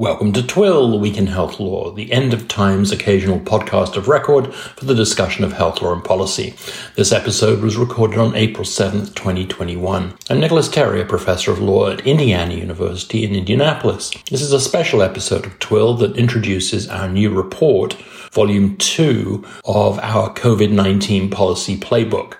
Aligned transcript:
Welcome 0.00 0.32
to 0.32 0.42
TWIHL, 0.42 0.92
the 0.92 0.96
Week 0.96 1.18
in 1.18 1.26
Health 1.26 1.60
Law, 1.60 1.90
the 1.90 2.10
end 2.10 2.32
of 2.32 2.48
time's 2.48 2.90
occasional 2.90 3.38
podcast 3.38 3.98
of 3.98 4.08
record 4.08 4.54
for 4.54 4.86
the 4.86 4.94
discussion 4.94 5.44
of 5.44 5.52
health 5.52 5.82
law 5.82 5.92
and 5.92 6.02
policy. 6.02 6.54
This 6.96 7.12
episode 7.12 7.60
was 7.60 7.76
recorded 7.76 8.18
on 8.18 8.34
April 8.34 8.64
7th, 8.64 9.14
2021. 9.14 10.14
I'm 10.30 10.40
Nicholas 10.40 10.70
Terry, 10.70 11.02
a 11.02 11.04
professor 11.04 11.52
of 11.52 11.58
law 11.58 11.90
at 11.90 12.06
Indiana 12.06 12.54
University 12.54 13.24
in 13.24 13.34
Indianapolis. 13.34 14.10
This 14.30 14.40
is 14.40 14.54
a 14.54 14.58
special 14.58 15.02
episode 15.02 15.44
of 15.44 15.58
TWIHL 15.58 15.98
that 15.98 16.16
introduces 16.16 16.88
our 16.88 17.06
new 17.06 17.28
report, 17.28 17.92
volume 18.32 18.78
2 18.78 19.44
of 19.66 19.98
our 19.98 20.32
COVID-19 20.32 21.30
policy 21.30 21.76
playbook 21.76 22.36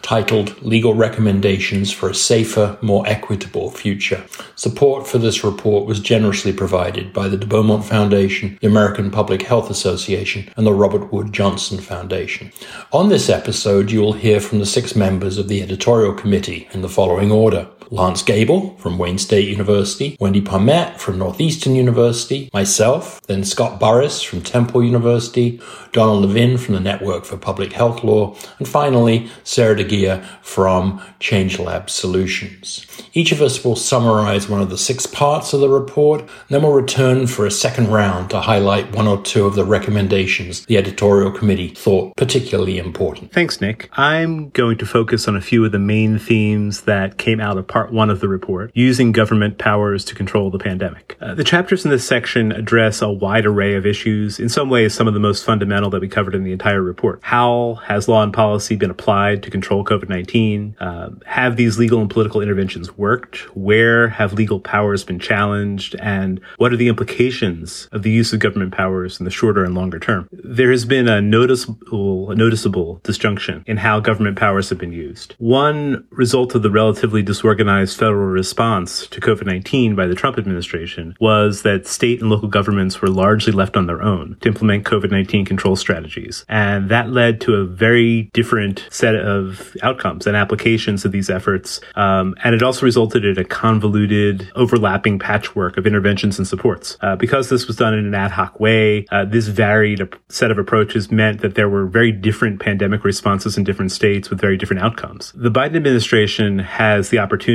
titled 0.00 0.60
Legal 0.62 0.94
Recommendations 0.94 1.90
for 1.90 2.10
a 2.10 2.14
Safer, 2.14 2.78
More 2.82 3.06
Equitable 3.06 3.70
Future. 3.70 4.22
Support 4.54 5.06
for 5.06 5.16
this 5.16 5.42
report 5.42 5.86
was 5.86 5.98
generously 5.98 6.52
provided 6.52 6.93
by 7.12 7.28
the 7.28 7.36
de 7.36 7.46
Beaumont 7.46 7.84
Foundation, 7.84 8.58
the 8.60 8.66
American 8.66 9.10
Public 9.10 9.42
Health 9.42 9.70
Association, 9.70 10.48
and 10.56 10.66
the 10.66 10.72
Robert 10.72 11.12
Wood 11.12 11.32
Johnson 11.32 11.78
Foundation. 11.78 12.52
On 12.92 13.08
this 13.08 13.28
episode, 13.28 13.90
you 13.90 14.00
will 14.00 14.12
hear 14.12 14.40
from 14.40 14.60
the 14.60 14.66
six 14.66 14.94
members 14.94 15.38
of 15.38 15.48
the 15.48 15.62
editorial 15.62 16.14
committee 16.14 16.68
in 16.72 16.82
the 16.82 16.88
following 16.88 17.32
order. 17.32 17.68
Lance 17.90 18.22
Gable 18.22 18.76
from 18.76 18.98
Wayne 18.98 19.18
State 19.18 19.48
University, 19.48 20.16
Wendy 20.20 20.40
Parmet 20.40 21.00
from 21.00 21.18
Northeastern 21.18 21.74
University, 21.74 22.50
myself, 22.52 23.20
then 23.22 23.44
Scott 23.44 23.78
Burris 23.78 24.22
from 24.22 24.42
Temple 24.42 24.82
University, 24.82 25.60
Donna 25.92 26.14
Levin 26.14 26.58
from 26.58 26.74
the 26.74 26.80
Network 26.80 27.24
for 27.24 27.36
Public 27.36 27.72
Health 27.72 28.02
Law, 28.02 28.36
and 28.58 28.68
finally, 28.68 29.30
Sarah 29.44 29.76
de 29.76 29.84
Guia 29.84 30.24
from 30.42 31.00
ChangeLab 31.20 31.88
Solutions. 31.88 32.86
Each 33.12 33.32
of 33.32 33.40
us 33.40 33.64
will 33.64 33.76
summarize 33.76 34.48
one 34.48 34.60
of 34.60 34.70
the 34.70 34.78
six 34.78 35.06
parts 35.06 35.52
of 35.52 35.60
the 35.60 35.68
report, 35.68 36.24
then 36.48 36.62
we'll 36.62 36.72
return 36.72 37.26
for 37.26 37.46
a 37.46 37.50
second 37.50 37.88
round 37.88 38.30
to 38.30 38.40
highlight 38.40 38.94
one 38.94 39.06
or 39.06 39.22
two 39.22 39.46
of 39.46 39.54
the 39.54 39.64
recommendations 39.64 40.64
the 40.66 40.76
editorial 40.76 41.30
committee 41.30 41.68
thought 41.68 42.16
particularly 42.16 42.78
important. 42.78 43.32
Thanks, 43.32 43.60
Nick. 43.60 43.88
I'm 43.92 44.50
going 44.50 44.78
to 44.78 44.86
focus 44.86 45.28
on 45.28 45.36
a 45.36 45.40
few 45.40 45.64
of 45.64 45.72
the 45.72 45.78
main 45.78 46.18
themes 46.18 46.82
that 46.82 47.18
came 47.18 47.40
out 47.40 47.58
of 47.58 47.66
part 47.74 47.92
one 47.92 48.08
of 48.08 48.20
the 48.20 48.28
report, 48.28 48.70
using 48.72 49.10
government 49.10 49.58
powers 49.58 50.04
to 50.04 50.14
control 50.14 50.48
the 50.48 50.60
pandemic. 50.60 51.16
Uh, 51.20 51.34
the 51.34 51.42
chapters 51.42 51.84
in 51.84 51.90
this 51.90 52.06
section 52.06 52.52
address 52.52 53.02
a 53.02 53.10
wide 53.10 53.44
array 53.44 53.74
of 53.74 53.84
issues, 53.84 54.38
in 54.38 54.48
some 54.48 54.70
ways 54.70 54.94
some 54.94 55.08
of 55.08 55.14
the 55.14 55.18
most 55.18 55.44
fundamental 55.44 55.90
that 55.90 56.00
we 56.00 56.06
covered 56.06 56.36
in 56.36 56.44
the 56.44 56.52
entire 56.52 56.80
report. 56.80 57.18
How 57.22 57.80
has 57.86 58.06
law 58.06 58.22
and 58.22 58.32
policy 58.32 58.76
been 58.76 58.92
applied 58.92 59.42
to 59.42 59.50
control 59.50 59.84
COVID-19? 59.84 60.76
Uh, 60.80 61.10
have 61.26 61.56
these 61.56 61.76
legal 61.76 62.00
and 62.00 62.08
political 62.08 62.40
interventions 62.40 62.96
worked? 62.96 63.38
Where 63.56 64.06
have 64.06 64.34
legal 64.34 64.60
powers 64.60 65.02
been 65.02 65.18
challenged? 65.18 65.96
And 65.96 66.40
what 66.58 66.72
are 66.72 66.76
the 66.76 66.86
implications 66.86 67.88
of 67.90 68.04
the 68.04 68.10
use 68.12 68.32
of 68.32 68.38
government 68.38 68.72
powers 68.72 69.18
in 69.18 69.24
the 69.24 69.32
shorter 69.32 69.64
and 69.64 69.74
longer 69.74 69.98
term? 69.98 70.28
There 70.30 70.70
has 70.70 70.84
been 70.84 71.08
a 71.08 71.20
noticeable, 71.20 72.30
a 72.30 72.36
noticeable 72.36 73.00
disjunction 73.02 73.64
in 73.66 73.78
how 73.78 73.98
government 73.98 74.38
powers 74.38 74.68
have 74.68 74.78
been 74.78 74.92
used. 74.92 75.34
One 75.38 76.06
result 76.10 76.54
of 76.54 76.62
the 76.62 76.70
relatively 76.70 77.22
disorganized 77.22 77.63
federal 77.64 78.26
response 78.26 79.06
to 79.08 79.20
COVID-19 79.20 79.96
by 79.96 80.06
the 80.06 80.14
Trump 80.14 80.38
administration 80.38 81.16
was 81.20 81.62
that 81.62 81.86
state 81.86 82.20
and 82.20 82.30
local 82.30 82.48
governments 82.48 83.00
were 83.00 83.08
largely 83.08 83.52
left 83.52 83.76
on 83.76 83.86
their 83.86 84.02
own 84.02 84.36
to 84.40 84.48
implement 84.48 84.84
COVID-19 84.84 85.46
control 85.46 85.76
strategies. 85.76 86.44
And 86.48 86.88
that 86.90 87.10
led 87.10 87.40
to 87.42 87.54
a 87.54 87.64
very 87.64 88.30
different 88.32 88.86
set 88.90 89.14
of 89.14 89.76
outcomes 89.82 90.26
and 90.26 90.36
applications 90.36 91.04
of 91.04 91.12
these 91.12 91.30
efforts. 91.30 91.80
Um, 91.94 92.34
and 92.44 92.54
it 92.54 92.62
also 92.62 92.84
resulted 92.84 93.24
in 93.24 93.38
a 93.38 93.44
convoluted, 93.44 94.50
overlapping 94.54 95.18
patchwork 95.18 95.76
of 95.76 95.86
interventions 95.86 96.38
and 96.38 96.46
supports. 96.46 96.96
Uh, 97.00 97.16
because 97.16 97.48
this 97.48 97.66
was 97.66 97.76
done 97.76 97.94
in 97.94 98.06
an 98.06 98.14
ad 98.14 98.30
hoc 98.30 98.60
way, 98.60 99.06
uh, 99.10 99.24
this 99.24 99.48
varied 99.48 100.06
set 100.28 100.50
of 100.50 100.58
approaches 100.58 101.10
meant 101.10 101.40
that 101.40 101.54
there 101.54 101.68
were 101.68 101.86
very 101.86 102.12
different 102.12 102.60
pandemic 102.60 103.04
responses 103.04 103.56
in 103.56 103.64
different 103.64 103.92
states 103.92 104.30
with 104.30 104.40
very 104.40 104.56
different 104.56 104.82
outcomes. 104.82 105.32
The 105.34 105.50
Biden 105.50 105.76
administration 105.76 106.58
has 106.58 107.10
the 107.10 107.18
opportunity 107.18 107.53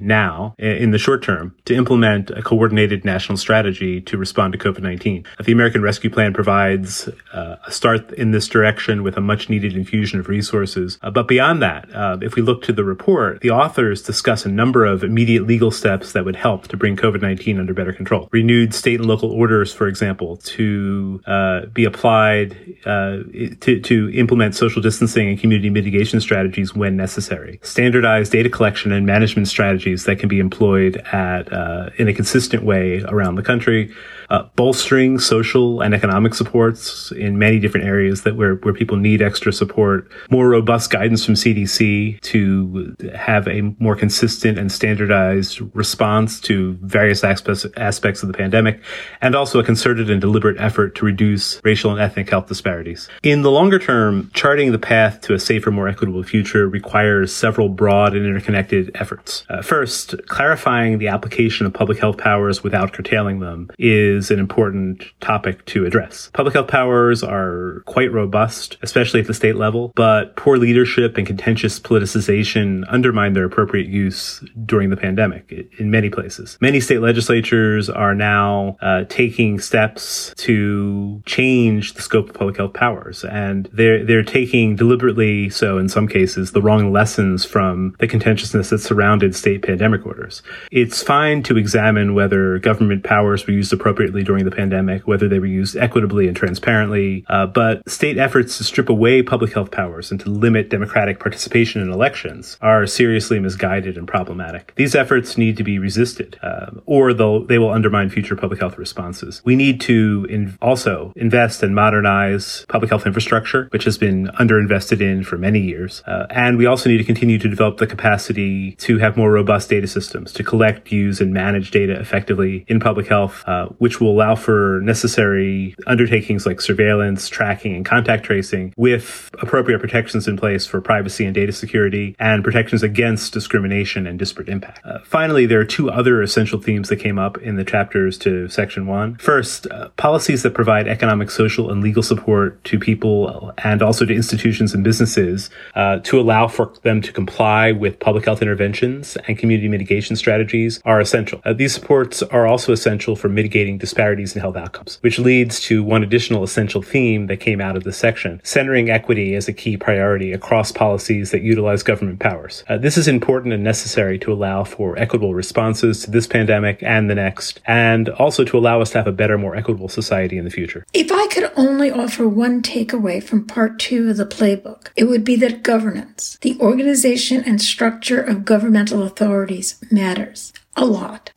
now, 0.00 0.54
in 0.58 0.90
the 0.90 0.98
short 0.98 1.22
term, 1.22 1.54
to 1.64 1.74
implement 1.74 2.30
a 2.30 2.42
coordinated 2.42 3.04
national 3.04 3.38
strategy 3.38 4.00
to 4.02 4.16
respond 4.16 4.52
to 4.52 4.58
COVID-19. 4.58 5.26
The 5.44 5.52
American 5.52 5.82
Rescue 5.82 6.10
Plan 6.10 6.32
provides 6.32 7.08
uh, 7.32 7.56
a 7.66 7.72
start 7.72 8.12
in 8.12 8.30
this 8.30 8.48
direction 8.48 9.02
with 9.02 9.16
a 9.16 9.20
much 9.20 9.48
needed 9.48 9.76
infusion 9.76 10.20
of 10.20 10.28
resources. 10.28 10.98
Uh, 11.02 11.10
but 11.10 11.28
beyond 11.28 11.62
that, 11.62 11.92
uh, 11.94 12.18
if 12.20 12.34
we 12.34 12.42
look 12.42 12.62
to 12.62 12.72
the 12.72 12.84
report, 12.84 13.40
the 13.40 13.50
authors 13.50 14.02
discuss 14.02 14.44
a 14.44 14.48
number 14.48 14.84
of 14.84 15.02
immediate 15.02 15.46
legal 15.46 15.70
steps 15.70 16.12
that 16.12 16.24
would 16.24 16.36
help 16.36 16.68
to 16.68 16.76
bring 16.76 16.96
COVID-19 16.96 17.58
under 17.58 17.74
better 17.74 17.92
control. 17.92 18.28
Renewed 18.32 18.74
state 18.74 19.00
and 19.00 19.06
local 19.06 19.30
orders, 19.30 19.72
for 19.72 19.88
example, 19.88 20.36
to 20.38 21.20
uh, 21.26 21.66
be 21.66 21.84
applied 21.84 22.56
uh, 22.86 23.18
to, 23.60 23.80
to 23.80 24.10
implement 24.14 24.54
social 24.54 24.80
distancing 24.80 25.28
and 25.28 25.38
community 25.38 25.70
mitigation 25.70 26.20
strategies 26.20 26.74
when 26.74 26.96
necessary. 26.96 27.58
Standardized 27.62 28.32
data 28.32 28.48
collection 28.48 28.92
and 28.92 29.06
management 29.06 29.23
strategies 29.44 30.04
that 30.04 30.18
can 30.18 30.28
be 30.28 30.38
employed 30.38 30.96
at 31.12 31.52
uh, 31.52 31.90
in 31.96 32.08
a 32.08 32.14
consistent 32.14 32.62
way 32.62 33.02
around 33.08 33.36
the 33.36 33.42
country 33.42 33.92
uh, 34.30 34.44
bolstering 34.56 35.18
social 35.18 35.80
and 35.80 35.94
economic 35.94 36.34
supports 36.34 37.12
in 37.12 37.38
many 37.38 37.58
different 37.58 37.86
areas 37.86 38.22
that 38.22 38.36
where, 38.36 38.56
where 38.56 38.74
people 38.74 38.96
need 38.96 39.22
extra 39.22 39.52
support, 39.52 40.10
more 40.30 40.48
robust 40.48 40.90
guidance 40.90 41.24
from 41.24 41.34
CDC 41.34 42.20
to 42.20 42.96
have 43.14 43.46
a 43.48 43.62
more 43.78 43.96
consistent 43.96 44.58
and 44.58 44.70
standardized 44.70 45.60
response 45.74 46.40
to 46.40 46.74
various 46.82 47.24
aspects, 47.24 47.66
aspects 47.76 48.22
of 48.22 48.28
the 48.28 48.36
pandemic, 48.36 48.82
and 49.20 49.34
also 49.34 49.58
a 49.58 49.64
concerted 49.64 50.10
and 50.10 50.20
deliberate 50.20 50.58
effort 50.60 50.94
to 50.94 51.04
reduce 51.04 51.60
racial 51.64 51.90
and 51.90 52.00
ethnic 52.00 52.28
health 52.30 52.46
disparities. 52.46 53.08
In 53.22 53.42
the 53.42 53.50
longer 53.50 53.78
term, 53.78 54.30
charting 54.34 54.72
the 54.72 54.78
path 54.78 55.20
to 55.22 55.34
a 55.34 55.38
safer, 55.38 55.70
more 55.70 55.88
equitable 55.88 56.22
future 56.22 56.68
requires 56.68 57.34
several 57.34 57.68
broad 57.68 58.14
and 58.14 58.26
interconnected 58.26 58.90
efforts. 58.94 59.44
Uh, 59.48 59.62
first, 59.62 60.14
clarifying 60.26 60.98
the 60.98 61.08
application 61.08 61.66
of 61.66 61.72
public 61.72 61.98
health 61.98 62.18
powers 62.18 62.62
without 62.62 62.92
curtailing 62.92 63.40
them 63.40 63.70
is 63.78 64.13
is 64.14 64.30
an 64.30 64.38
important 64.38 65.04
topic 65.20 65.64
to 65.66 65.84
address. 65.84 66.30
Public 66.32 66.54
health 66.54 66.68
powers 66.68 67.22
are 67.22 67.82
quite 67.86 68.12
robust, 68.12 68.76
especially 68.82 69.20
at 69.20 69.26
the 69.26 69.34
state 69.34 69.56
level, 69.56 69.92
but 69.94 70.36
poor 70.36 70.56
leadership 70.56 71.16
and 71.16 71.26
contentious 71.26 71.78
politicization 71.80 72.84
undermine 72.88 73.32
their 73.32 73.44
appropriate 73.44 73.86
use 73.86 74.44
during 74.64 74.90
the 74.90 74.96
pandemic 74.96 75.52
in 75.78 75.90
many 75.90 76.10
places. 76.10 76.58
Many 76.60 76.80
state 76.80 77.00
legislatures 77.00 77.90
are 77.90 78.14
now 78.14 78.76
uh, 78.80 79.04
taking 79.08 79.58
steps 79.58 80.32
to 80.38 81.22
change 81.26 81.94
the 81.94 82.02
scope 82.02 82.28
of 82.30 82.34
public 82.34 82.56
health 82.56 82.74
powers, 82.74 83.24
and 83.24 83.68
they're 83.72 84.04
they're 84.04 84.22
taking 84.22 84.76
deliberately 84.76 85.50
so 85.50 85.78
in 85.78 85.88
some 85.88 86.06
cases 86.08 86.52
the 86.52 86.62
wrong 86.62 86.92
lessons 86.92 87.44
from 87.44 87.94
the 87.98 88.06
contentiousness 88.06 88.70
that 88.70 88.78
surrounded 88.78 89.34
state 89.34 89.62
pandemic 89.62 90.06
orders. 90.06 90.42
It's 90.70 91.02
fine 91.02 91.42
to 91.44 91.56
examine 91.56 92.14
whether 92.14 92.58
government 92.58 93.04
powers 93.04 93.46
were 93.46 93.52
used 93.52 93.72
appropriately 93.72 94.03
during 94.12 94.44
the 94.44 94.50
pandemic, 94.50 95.06
whether 95.06 95.28
they 95.28 95.38
were 95.38 95.46
used 95.46 95.76
equitably 95.76 96.26
and 96.28 96.36
transparently. 96.36 97.24
Uh, 97.28 97.46
but 97.46 97.88
state 97.88 98.18
efforts 98.18 98.58
to 98.58 98.64
strip 98.64 98.88
away 98.88 99.22
public 99.22 99.52
health 99.52 99.70
powers 99.70 100.10
and 100.10 100.20
to 100.20 100.28
limit 100.28 100.70
democratic 100.70 101.18
participation 101.20 101.80
in 101.80 101.90
elections 101.90 102.58
are 102.60 102.86
seriously 102.86 103.38
misguided 103.38 103.96
and 103.96 104.06
problematic. 104.06 104.72
These 104.76 104.94
efforts 104.94 105.38
need 105.38 105.56
to 105.56 105.64
be 105.64 105.78
resisted, 105.78 106.38
uh, 106.42 106.70
or 106.86 107.12
they 107.12 107.58
will 107.58 107.70
undermine 107.70 108.10
future 108.10 108.36
public 108.36 108.60
health 108.60 108.78
responses. 108.78 109.40
We 109.44 109.56
need 109.56 109.80
to 109.82 110.26
in- 110.28 110.58
also 110.60 111.12
invest 111.16 111.62
and 111.62 111.74
modernize 111.74 112.64
public 112.68 112.90
health 112.90 113.06
infrastructure, 113.06 113.68
which 113.70 113.84
has 113.84 113.98
been 113.98 114.28
underinvested 114.40 115.00
in 115.00 115.24
for 115.24 115.38
many 115.38 115.60
years. 115.60 116.02
Uh, 116.06 116.26
and 116.30 116.58
we 116.58 116.66
also 116.66 116.88
need 116.88 116.98
to 116.98 117.04
continue 117.04 117.38
to 117.38 117.48
develop 117.48 117.78
the 117.78 117.86
capacity 117.86 118.72
to 118.72 118.98
have 118.98 119.16
more 119.16 119.30
robust 119.30 119.70
data 119.70 119.86
systems 119.86 120.32
to 120.32 120.42
collect, 120.42 120.90
use, 120.92 121.20
and 121.20 121.32
manage 121.32 121.70
data 121.70 121.98
effectively 121.98 122.64
in 122.68 122.80
public 122.80 123.06
health, 123.06 123.44
uh, 123.46 123.66
which 123.78 123.93
which 123.94 124.00
will 124.00 124.10
allow 124.10 124.34
for 124.34 124.80
necessary 124.82 125.76
undertakings 125.86 126.46
like 126.46 126.60
surveillance, 126.60 127.28
tracking, 127.28 127.76
and 127.76 127.84
contact 127.84 128.24
tracing 128.24 128.74
with 128.76 129.30
appropriate 129.40 129.78
protections 129.78 130.26
in 130.26 130.36
place 130.36 130.66
for 130.66 130.80
privacy 130.80 131.24
and 131.24 131.34
data 131.34 131.52
security 131.52 132.16
and 132.18 132.42
protections 132.42 132.82
against 132.82 133.32
discrimination 133.32 134.06
and 134.06 134.18
disparate 134.18 134.48
impact. 134.48 134.80
Uh, 134.84 134.98
finally, 135.04 135.46
there 135.46 135.60
are 135.60 135.64
two 135.64 135.90
other 135.90 136.22
essential 136.22 136.60
themes 136.60 136.88
that 136.88 136.96
came 136.96 137.18
up 137.18 137.38
in 137.38 137.54
the 137.54 137.64
chapters 137.64 138.18
to 138.18 138.48
section 138.48 138.86
one. 138.86 139.16
First, 139.18 139.68
uh, 139.70 139.90
policies 139.90 140.42
that 140.42 140.54
provide 140.54 140.88
economic, 140.88 141.30
social, 141.30 141.70
and 141.70 141.80
legal 141.80 142.02
support 142.02 142.62
to 142.64 142.78
people 142.78 143.52
and 143.58 143.80
also 143.80 144.04
to 144.04 144.14
institutions 144.14 144.74
and 144.74 144.82
businesses 144.82 145.50
uh, 145.76 146.00
to 146.00 146.20
allow 146.20 146.48
for 146.48 146.72
them 146.82 147.00
to 147.00 147.12
comply 147.12 147.70
with 147.70 148.00
public 148.00 148.24
health 148.24 148.42
interventions 148.42 148.64
interventions 148.74 149.16
and 149.28 149.38
community 149.38 149.68
mitigation 149.68 150.16
strategies 150.16 150.80
are 150.84 151.00
essential. 151.00 151.40
Uh, 151.44 151.52
these 151.52 151.74
supports 151.74 152.22
are 152.22 152.46
also 152.46 152.72
essential 152.72 153.16
for 153.16 153.28
mitigating 153.28 153.78
disparities 153.84 154.34
in 154.34 154.40
health 154.40 154.56
outcomes, 154.56 154.96
which 155.02 155.18
leads 155.18 155.60
to 155.60 155.84
one 155.84 156.02
additional 156.02 156.42
essential 156.42 156.80
theme 156.80 157.26
that 157.26 157.36
came 157.36 157.60
out 157.60 157.76
of 157.76 157.84
this 157.84 157.98
section, 157.98 158.40
centering 158.42 158.88
equity 158.88 159.34
as 159.34 159.46
a 159.46 159.52
key 159.52 159.76
priority 159.76 160.32
across 160.32 160.72
policies 160.72 161.30
that 161.32 161.42
utilize 161.42 161.82
government 161.82 162.18
powers. 162.18 162.64
Uh, 162.66 162.78
this 162.78 162.96
is 162.96 163.06
important 163.06 163.52
and 163.52 163.62
necessary 163.62 164.18
to 164.18 164.32
allow 164.32 164.64
for 164.64 164.98
equitable 164.98 165.34
responses 165.34 166.02
to 166.02 166.10
this 166.10 166.26
pandemic 166.26 166.82
and 166.82 167.10
the 167.10 167.14
next, 167.14 167.60
and 167.66 168.08
also 168.08 168.42
to 168.42 168.56
allow 168.56 168.80
us 168.80 168.90
to 168.90 168.98
have 168.98 169.06
a 169.06 169.12
better, 169.12 169.36
more 169.36 169.54
equitable 169.54 169.88
society 169.88 170.38
in 170.38 170.44
the 170.44 170.50
future. 170.50 170.86
If 170.94 171.12
I 171.12 171.26
could 171.26 171.52
only 171.56 171.90
offer 171.90 172.26
one 172.26 172.62
takeaway 172.62 173.22
from 173.22 173.46
part 173.46 173.78
two 173.78 174.08
of 174.08 174.16
the 174.16 174.24
playbook, 174.24 174.88
it 174.96 175.04
would 175.04 175.24
be 175.24 175.36
that 175.36 175.62
governance, 175.62 176.38
the 176.40 176.58
organization 176.58 177.44
and 177.44 177.60
structure 177.60 178.22
of 178.22 178.46
governmental 178.46 179.02
authorities, 179.02 179.76
matters 179.90 180.52
a 180.76 180.84
lot. 180.84 181.30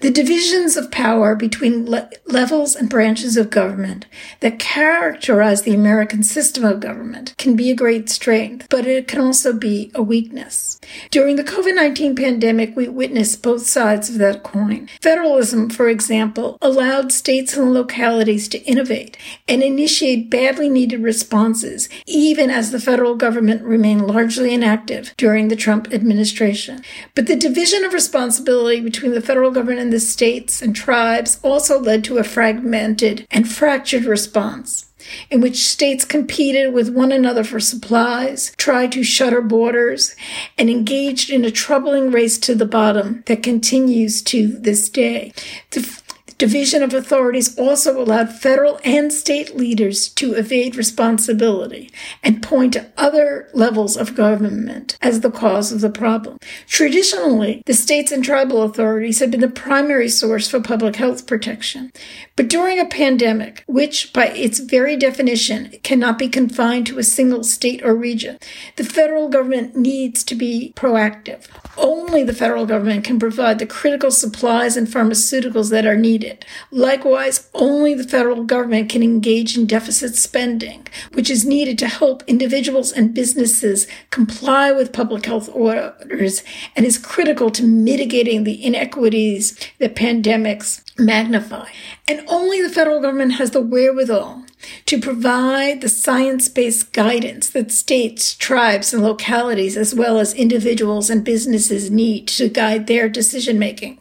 The 0.00 0.10
divisions 0.10 0.76
of 0.76 0.90
power 0.90 1.34
between 1.34 1.88
le- 1.88 2.10
levels 2.26 2.74
and 2.74 2.90
branches 2.90 3.36
of 3.36 3.48
government 3.48 4.06
that 4.40 4.58
characterize 4.58 5.62
the 5.62 5.74
American 5.74 6.22
system 6.22 6.64
of 6.64 6.80
government 6.80 7.34
can 7.38 7.56
be 7.56 7.70
a 7.70 7.76
great 7.76 8.10
strength, 8.10 8.66
but 8.68 8.86
it 8.86 9.08
can 9.08 9.20
also 9.20 9.52
be 9.52 9.90
a 9.94 10.02
weakness. 10.02 10.80
During 11.10 11.36
the 11.36 11.44
COVID 11.44 11.74
19 11.74 12.16
pandemic, 12.16 12.76
we 12.76 12.88
witnessed 12.88 13.42
both 13.42 13.66
sides 13.66 14.10
of 14.10 14.18
that 14.18 14.42
coin. 14.42 14.88
Federalism, 15.00 15.70
for 15.70 15.88
example, 15.88 16.58
allowed 16.60 17.12
states 17.12 17.56
and 17.56 17.72
localities 17.72 18.48
to 18.48 18.62
innovate 18.64 19.16
and 19.48 19.62
initiate 19.62 20.28
badly 20.28 20.68
needed 20.68 21.02
responses, 21.02 21.88
even 22.06 22.50
as 22.50 22.72
the 22.72 22.80
federal 22.80 23.14
government 23.14 23.62
remained 23.62 24.06
largely 24.06 24.52
inactive 24.52 25.14
during 25.16 25.48
the 25.48 25.56
Trump 25.56 25.92
administration. 25.94 26.82
But 27.14 27.26
the 27.26 27.36
division 27.36 27.84
of 27.84 27.92
responsibility 27.92 28.81
between 28.82 29.12
the 29.12 29.20
federal 29.20 29.50
government 29.50 29.80
and 29.80 29.92
the 29.92 30.00
states 30.00 30.62
and 30.62 30.74
tribes 30.74 31.40
also 31.42 31.78
led 31.80 32.04
to 32.04 32.18
a 32.18 32.24
fragmented 32.24 33.26
and 33.30 33.50
fractured 33.50 34.04
response 34.04 34.92
in 35.30 35.40
which 35.40 35.66
states 35.66 36.04
competed 36.04 36.72
with 36.72 36.88
one 36.88 37.12
another 37.12 37.44
for 37.44 37.60
supplies, 37.60 38.52
tried 38.56 38.92
to 38.92 39.02
shutter 39.02 39.40
borders, 39.40 40.14
and 40.58 40.70
engaged 40.70 41.30
in 41.30 41.44
a 41.44 41.50
troubling 41.50 42.10
race 42.10 42.38
to 42.38 42.54
the 42.54 42.66
bottom 42.66 43.22
that 43.26 43.42
continues 43.42 44.22
to 44.22 44.48
this 44.48 44.88
day. 44.88 45.32
The 45.70 46.01
Division 46.42 46.82
of 46.82 46.92
authorities 46.92 47.56
also 47.56 48.02
allowed 48.02 48.32
federal 48.32 48.80
and 48.82 49.12
state 49.12 49.54
leaders 49.54 50.08
to 50.08 50.34
evade 50.34 50.74
responsibility 50.74 51.88
and 52.20 52.42
point 52.42 52.72
to 52.72 52.90
other 52.96 53.48
levels 53.54 53.96
of 53.96 54.16
government 54.16 54.98
as 55.00 55.20
the 55.20 55.30
cause 55.30 55.70
of 55.70 55.82
the 55.82 55.88
problem. 55.88 56.38
Traditionally, 56.66 57.62
the 57.66 57.74
states 57.74 58.10
and 58.10 58.24
tribal 58.24 58.62
authorities 58.62 59.20
have 59.20 59.30
been 59.30 59.40
the 59.40 59.46
primary 59.46 60.08
source 60.08 60.48
for 60.48 60.60
public 60.60 60.96
health 60.96 61.28
protection. 61.28 61.92
But 62.34 62.48
during 62.48 62.80
a 62.80 62.86
pandemic, 62.86 63.62
which 63.68 64.12
by 64.12 64.26
its 64.26 64.58
very 64.58 64.96
definition 64.96 65.72
cannot 65.84 66.18
be 66.18 66.28
confined 66.28 66.88
to 66.88 66.98
a 66.98 67.04
single 67.04 67.44
state 67.44 67.84
or 67.84 67.94
region, 67.94 68.38
the 68.74 68.82
federal 68.82 69.28
government 69.28 69.76
needs 69.76 70.24
to 70.24 70.34
be 70.34 70.72
proactive. 70.74 71.46
Only 71.76 72.22
the 72.22 72.34
federal 72.34 72.66
government 72.66 73.04
can 73.04 73.18
provide 73.18 73.58
the 73.58 73.66
critical 73.66 74.10
supplies 74.10 74.76
and 74.76 74.86
pharmaceuticals 74.86 75.70
that 75.70 75.86
are 75.86 75.96
needed. 75.96 76.44
Likewise, 76.70 77.48
only 77.54 77.94
the 77.94 78.04
federal 78.04 78.44
government 78.44 78.90
can 78.90 79.02
engage 79.02 79.56
in 79.56 79.66
deficit 79.66 80.14
spending, 80.14 80.86
which 81.14 81.30
is 81.30 81.46
needed 81.46 81.78
to 81.78 81.88
help 81.88 82.22
individuals 82.26 82.92
and 82.92 83.14
businesses 83.14 83.86
comply 84.10 84.70
with 84.70 84.92
public 84.92 85.24
health 85.24 85.48
orders 85.54 86.42
and 86.76 86.84
is 86.84 86.98
critical 86.98 87.50
to 87.50 87.62
mitigating 87.62 88.44
the 88.44 88.62
inequities 88.62 89.58
that 89.78 89.96
pandemics 89.96 90.82
magnify. 90.98 91.68
And 92.06 92.22
only 92.28 92.60
the 92.60 92.68
federal 92.68 93.00
government 93.00 93.34
has 93.34 93.52
the 93.52 93.62
wherewithal 93.62 94.44
to 94.86 95.00
provide 95.00 95.80
the 95.80 95.88
science 95.88 96.48
based 96.48 96.92
guidance 96.92 97.50
that 97.50 97.72
states, 97.72 98.34
tribes, 98.34 98.92
and 98.92 99.02
localities, 99.02 99.76
as 99.76 99.94
well 99.94 100.18
as 100.18 100.34
individuals 100.34 101.10
and 101.10 101.24
businesses, 101.24 101.90
need 101.90 102.28
to 102.28 102.48
guide 102.48 102.86
their 102.86 103.08
decision 103.08 103.58
making. 103.58 103.98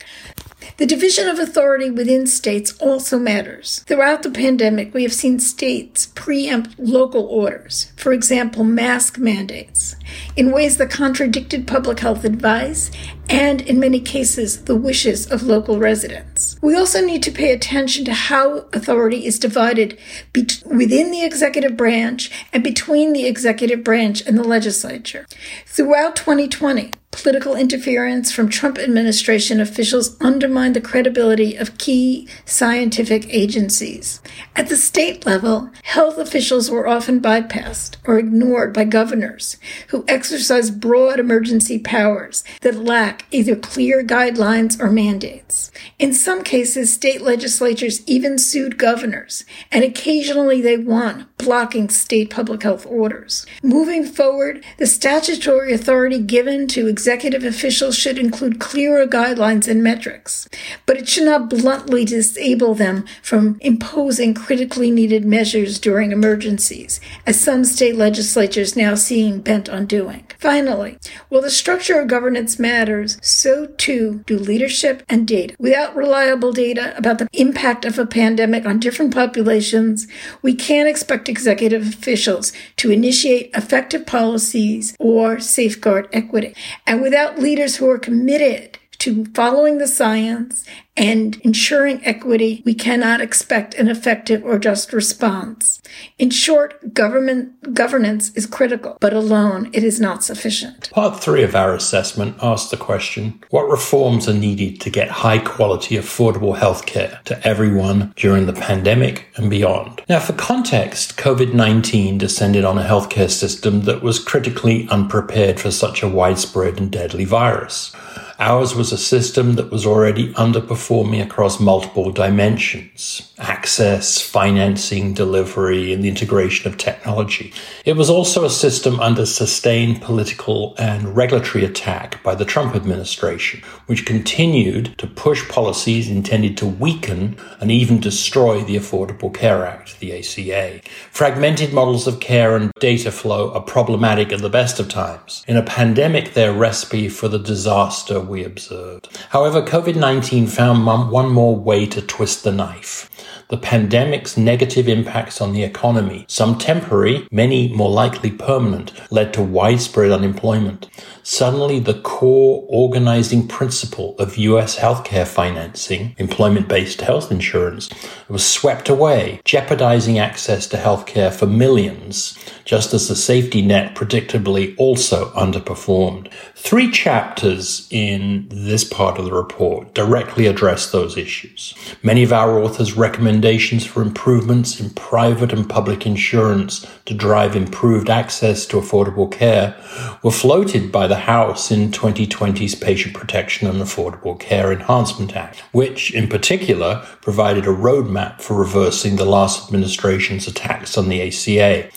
The 0.77 0.85
division 0.85 1.27
of 1.27 1.37
authority 1.37 1.91
within 1.91 2.25
states 2.25 2.75
also 2.79 3.19
matters. 3.19 3.83
Throughout 3.85 4.23
the 4.23 4.31
pandemic, 4.31 4.93
we 4.93 5.03
have 5.03 5.13
seen 5.13 5.39
states 5.39 6.07
preempt 6.15 6.79
local 6.79 7.25
orders, 7.25 7.91
for 7.97 8.13
example, 8.13 8.63
mask 8.63 9.17
mandates, 9.17 9.95
in 10.35 10.51
ways 10.51 10.77
that 10.77 10.89
contradicted 10.89 11.67
public 11.67 11.99
health 11.99 12.23
advice 12.23 12.89
and, 13.29 13.61
in 13.61 13.79
many 13.79 13.99
cases, 13.99 14.65
the 14.65 14.75
wishes 14.75 15.29
of 15.31 15.43
local 15.43 15.79
residents. 15.79 16.57
We 16.61 16.75
also 16.75 17.03
need 17.03 17.23
to 17.23 17.31
pay 17.31 17.51
attention 17.51 18.05
to 18.05 18.13
how 18.13 18.65
authority 18.73 19.25
is 19.25 19.39
divided 19.39 19.97
be- 20.33 20.47
within 20.65 21.11
the 21.11 21.23
executive 21.23 21.77
branch 21.77 22.31
and 22.51 22.63
between 22.63 23.13
the 23.13 23.25
executive 23.25 23.83
branch 23.83 24.25
and 24.25 24.37
the 24.37 24.43
legislature. 24.43 25.25
Throughout 25.65 26.15
2020, 26.15 26.91
political 27.11 27.55
interference 27.55 28.31
from 28.31 28.49
Trump 28.49 28.77
administration 28.79 29.59
officials 29.59 30.19
undermined 30.21 30.75
the 30.75 30.81
credibility 30.81 31.55
of 31.55 31.77
key 31.77 32.27
scientific 32.45 33.27
agencies. 33.33 34.21
At 34.55 34.69
the 34.69 34.77
state 34.77 35.25
level, 35.25 35.69
health 35.83 36.17
officials 36.17 36.71
were 36.71 36.87
often 36.87 37.21
bypassed 37.21 37.97
or 38.05 38.17
ignored 38.17 38.73
by 38.73 38.85
governors 38.85 39.57
who 39.89 40.05
exercised 40.07 40.79
broad 40.79 41.19
emergency 41.19 41.77
powers 41.77 42.43
that 42.61 42.75
lack 43.11 43.25
either 43.31 43.57
clear 43.57 44.03
guidelines 44.03 44.79
or 44.79 44.89
mandates. 44.89 45.69
In 45.99 46.13
some 46.13 46.43
cases, 46.43 46.93
state 46.93 47.21
legislatures 47.21 48.01
even 48.07 48.37
sued 48.37 48.77
governors, 48.77 49.43
and 49.69 49.83
occasionally 49.83 50.61
they 50.61 50.77
won, 50.77 51.27
blocking 51.37 51.89
state 51.89 52.29
public 52.29 52.63
health 52.63 52.85
orders. 52.85 53.45
Moving 53.61 54.05
forward, 54.05 54.63
the 54.77 54.85
statutory 54.85 55.73
authority 55.73 56.19
given 56.19 56.67
to 56.67 56.87
executive 56.87 57.43
officials 57.43 57.97
should 57.97 58.17
include 58.17 58.59
clearer 58.59 59.05
guidelines 59.05 59.67
and 59.67 59.83
metrics, 59.83 60.47
but 60.85 60.97
it 60.97 61.09
should 61.09 61.25
not 61.25 61.49
bluntly 61.49 62.05
disable 62.05 62.75
them 62.75 63.03
from 63.21 63.57
imposing 63.59 64.33
critically 64.33 64.89
needed 64.89 65.25
measures 65.25 65.79
during 65.79 66.13
emergencies, 66.13 67.01
as 67.25 67.41
some 67.41 67.65
state 67.65 67.95
legislatures 67.95 68.77
now 68.77 68.95
seem 68.95 69.41
bent 69.41 69.67
on 69.67 69.85
doing. 69.85 70.23
Finally, 70.39 70.97
while 71.27 71.41
the 71.41 71.49
structure 71.49 71.99
of 71.99 72.07
governance 72.07 72.57
matters, 72.59 73.00
so 73.07 73.67
too 73.77 74.23
do 74.25 74.37
leadership 74.37 75.03
and 75.09 75.27
data. 75.27 75.55
Without 75.59 75.95
reliable 75.95 76.51
data 76.51 76.95
about 76.97 77.17
the 77.17 77.27
impact 77.33 77.85
of 77.85 77.97
a 77.97 78.05
pandemic 78.05 78.65
on 78.65 78.79
different 78.79 79.13
populations, 79.13 80.07
we 80.41 80.53
can't 80.53 80.89
expect 80.89 81.29
executive 81.29 81.87
officials 81.87 82.53
to 82.77 82.91
initiate 82.91 83.51
effective 83.55 84.05
policies 84.05 84.95
or 84.99 85.39
safeguard 85.39 86.07
equity. 86.13 86.53
And 86.85 87.01
without 87.01 87.39
leaders 87.39 87.77
who 87.77 87.89
are 87.89 87.99
committed 87.99 88.79
to 88.99 89.25
following 89.33 89.79
the 89.79 89.87
science 89.87 90.63
and 90.97 91.37
ensuring 91.37 92.05
equity, 92.05 92.61
we 92.65 92.73
cannot 92.73 93.21
expect 93.21 93.73
an 93.75 93.87
effective 93.87 94.43
or 94.43 94.59
just 94.59 94.91
response. 94.91 95.81
In 96.17 96.29
short, 96.29 96.93
government 96.93 97.73
governance 97.73 98.31
is 98.35 98.45
critical, 98.45 98.97
but 98.99 99.13
alone 99.13 99.69
it 99.73 99.83
is 99.83 99.99
not 99.99 100.23
sufficient. 100.23 100.89
Part 100.91 101.19
three 101.19 101.43
of 101.43 101.55
our 101.55 101.73
assessment 101.73 102.37
asks 102.41 102.71
the 102.71 102.77
question, 102.77 103.41
what 103.49 103.69
reforms 103.69 104.27
are 104.27 104.33
needed 104.33 104.81
to 104.81 104.89
get 104.89 105.09
high 105.09 105.39
quality, 105.39 105.95
affordable 105.95 106.57
healthcare 106.57 107.21
to 107.23 107.47
everyone 107.47 108.13
during 108.15 108.45
the 108.45 108.53
pandemic 108.53 109.27
and 109.35 109.49
beyond? 109.49 110.01
Now, 110.09 110.19
for 110.19 110.33
context, 110.33 111.17
COVID-19 111.17 112.17
descended 112.17 112.65
on 112.65 112.77
a 112.77 112.83
healthcare 112.83 113.29
system 113.29 113.81
that 113.83 114.01
was 114.01 114.19
critically 114.19 114.87
unprepared 114.89 115.59
for 115.59 115.71
such 115.71 116.03
a 116.03 116.09
widespread 116.09 116.79
and 116.79 116.91
deadly 116.91 117.25
virus. 117.25 117.95
Ours 118.39 118.73
was 118.73 118.91
a 118.91 118.97
system 118.97 119.53
that 119.53 119.69
was 119.69 119.85
already 119.85 120.33
underperforming 120.33 120.80
across 120.89 121.59
multiple 121.59 122.11
dimensions 122.11 123.31
access, 123.41 124.21
financing, 124.21 125.13
delivery, 125.13 125.91
and 125.91 126.03
the 126.03 126.09
integration 126.09 126.71
of 126.71 126.77
technology. 126.77 127.51
It 127.85 127.97
was 127.97 128.09
also 128.09 128.45
a 128.45 128.49
system 128.49 128.99
under 128.99 129.25
sustained 129.25 130.01
political 130.01 130.75
and 130.77 131.15
regulatory 131.15 131.65
attack 131.65 132.21
by 132.23 132.35
the 132.35 132.45
Trump 132.45 132.75
administration, 132.75 133.61
which 133.87 134.05
continued 134.05 134.97
to 134.99 135.07
push 135.07 135.47
policies 135.49 136.09
intended 136.09 136.55
to 136.57 136.67
weaken 136.67 137.37
and 137.59 137.71
even 137.71 137.99
destroy 137.99 138.63
the 138.63 138.75
Affordable 138.75 139.33
Care 139.33 139.65
Act, 139.65 139.99
the 139.99 140.17
ACA. 140.19 140.81
Fragmented 141.11 141.73
models 141.73 142.07
of 142.07 142.19
care 142.19 142.55
and 142.55 142.71
data 142.79 143.11
flow 143.11 143.51
are 143.53 143.61
problematic 143.61 144.31
at 144.31 144.41
the 144.41 144.49
best 144.49 144.79
of 144.79 144.87
times. 144.87 145.43
In 145.47 145.57
a 145.57 145.63
pandemic, 145.63 146.33
they're 146.33 146.51
a 146.51 146.57
recipe 146.57 147.09
for 147.09 147.27
the 147.27 147.39
disaster 147.39 148.19
we 148.19 148.43
observed. 148.43 149.17
However, 149.29 149.61
COVID 149.61 149.95
19 149.95 150.47
found 150.47 150.70
one 151.11 151.29
more 151.29 151.55
way 151.55 151.85
to 151.85 152.01
twist 152.01 152.43
the 152.43 152.51
knife 152.51 153.09
the 153.51 153.57
pandemic's 153.57 154.37
negative 154.37 154.87
impacts 154.87 155.41
on 155.41 155.51
the 155.51 155.61
economy, 155.61 156.23
some 156.29 156.57
temporary, 156.57 157.27
many 157.31 157.67
more 157.73 157.89
likely 157.89 158.31
permanent, 158.31 158.93
led 159.11 159.33
to 159.33 159.43
widespread 159.43 160.09
unemployment. 160.09 160.87
Suddenly, 161.23 161.79
the 161.79 161.99
core 162.01 162.65
organizing 162.67 163.47
principle 163.47 164.15
of 164.17 164.37
US 164.37 164.77
healthcare 164.77 165.27
financing, 165.27 166.15
employment 166.17 166.67
based 166.67 167.01
health 167.01 167.31
insurance, 167.31 167.89
was 168.27 168.45
swept 168.45 168.89
away, 168.89 169.41
jeopardizing 169.45 170.17
access 170.17 170.67
to 170.67 170.77
healthcare 170.77 171.31
for 171.33 171.45
millions, 171.45 172.37
just 172.65 172.93
as 172.93 173.07
the 173.07 173.15
safety 173.15 173.61
net 173.61 173.95
predictably 173.95 174.75
also 174.77 175.29
underperformed. 175.31 176.31
Three 176.55 176.89
chapters 176.89 177.87
in 177.91 178.47
this 178.49 178.83
part 178.83 179.19
of 179.19 179.25
the 179.25 179.33
report 179.33 179.93
directly 179.93 180.47
address 180.47 180.91
those 180.91 181.17
issues. 181.17 181.73
Many 182.01 182.23
of 182.23 182.33
our 182.33 182.59
authors 182.59 182.97
recommendations 182.97 183.85
for 183.85 184.01
improvements 184.01 184.79
in 184.79 184.89
private 184.91 185.53
and 185.53 185.69
public 185.69 186.05
insurance 186.05 186.85
to 187.05 187.13
drive 187.13 187.55
improved 187.55 188.09
access 188.09 188.65
to 188.67 188.77
affordable 188.77 189.31
care 189.31 189.75
were 190.23 190.31
floated 190.31 190.91
by 190.91 191.07
the 191.11 191.17
House 191.17 191.71
in 191.71 191.91
2020's 191.91 192.73
Patient 192.75 193.13
Protection 193.13 193.67
and 193.67 193.81
Affordable 193.81 194.39
Care 194.39 194.71
Enhancement 194.71 195.35
Act, 195.35 195.59
which 195.73 196.13
in 196.13 196.29
particular 196.29 197.05
provided 197.21 197.65
a 197.65 197.69
roadmap 197.69 198.39
for 198.39 198.53
reversing 198.53 199.17
the 199.17 199.25
last 199.25 199.67
administration's 199.67 200.47
attacks 200.47 200.97
on 200.97 201.09
the 201.09 201.21
ACA. 201.21 201.89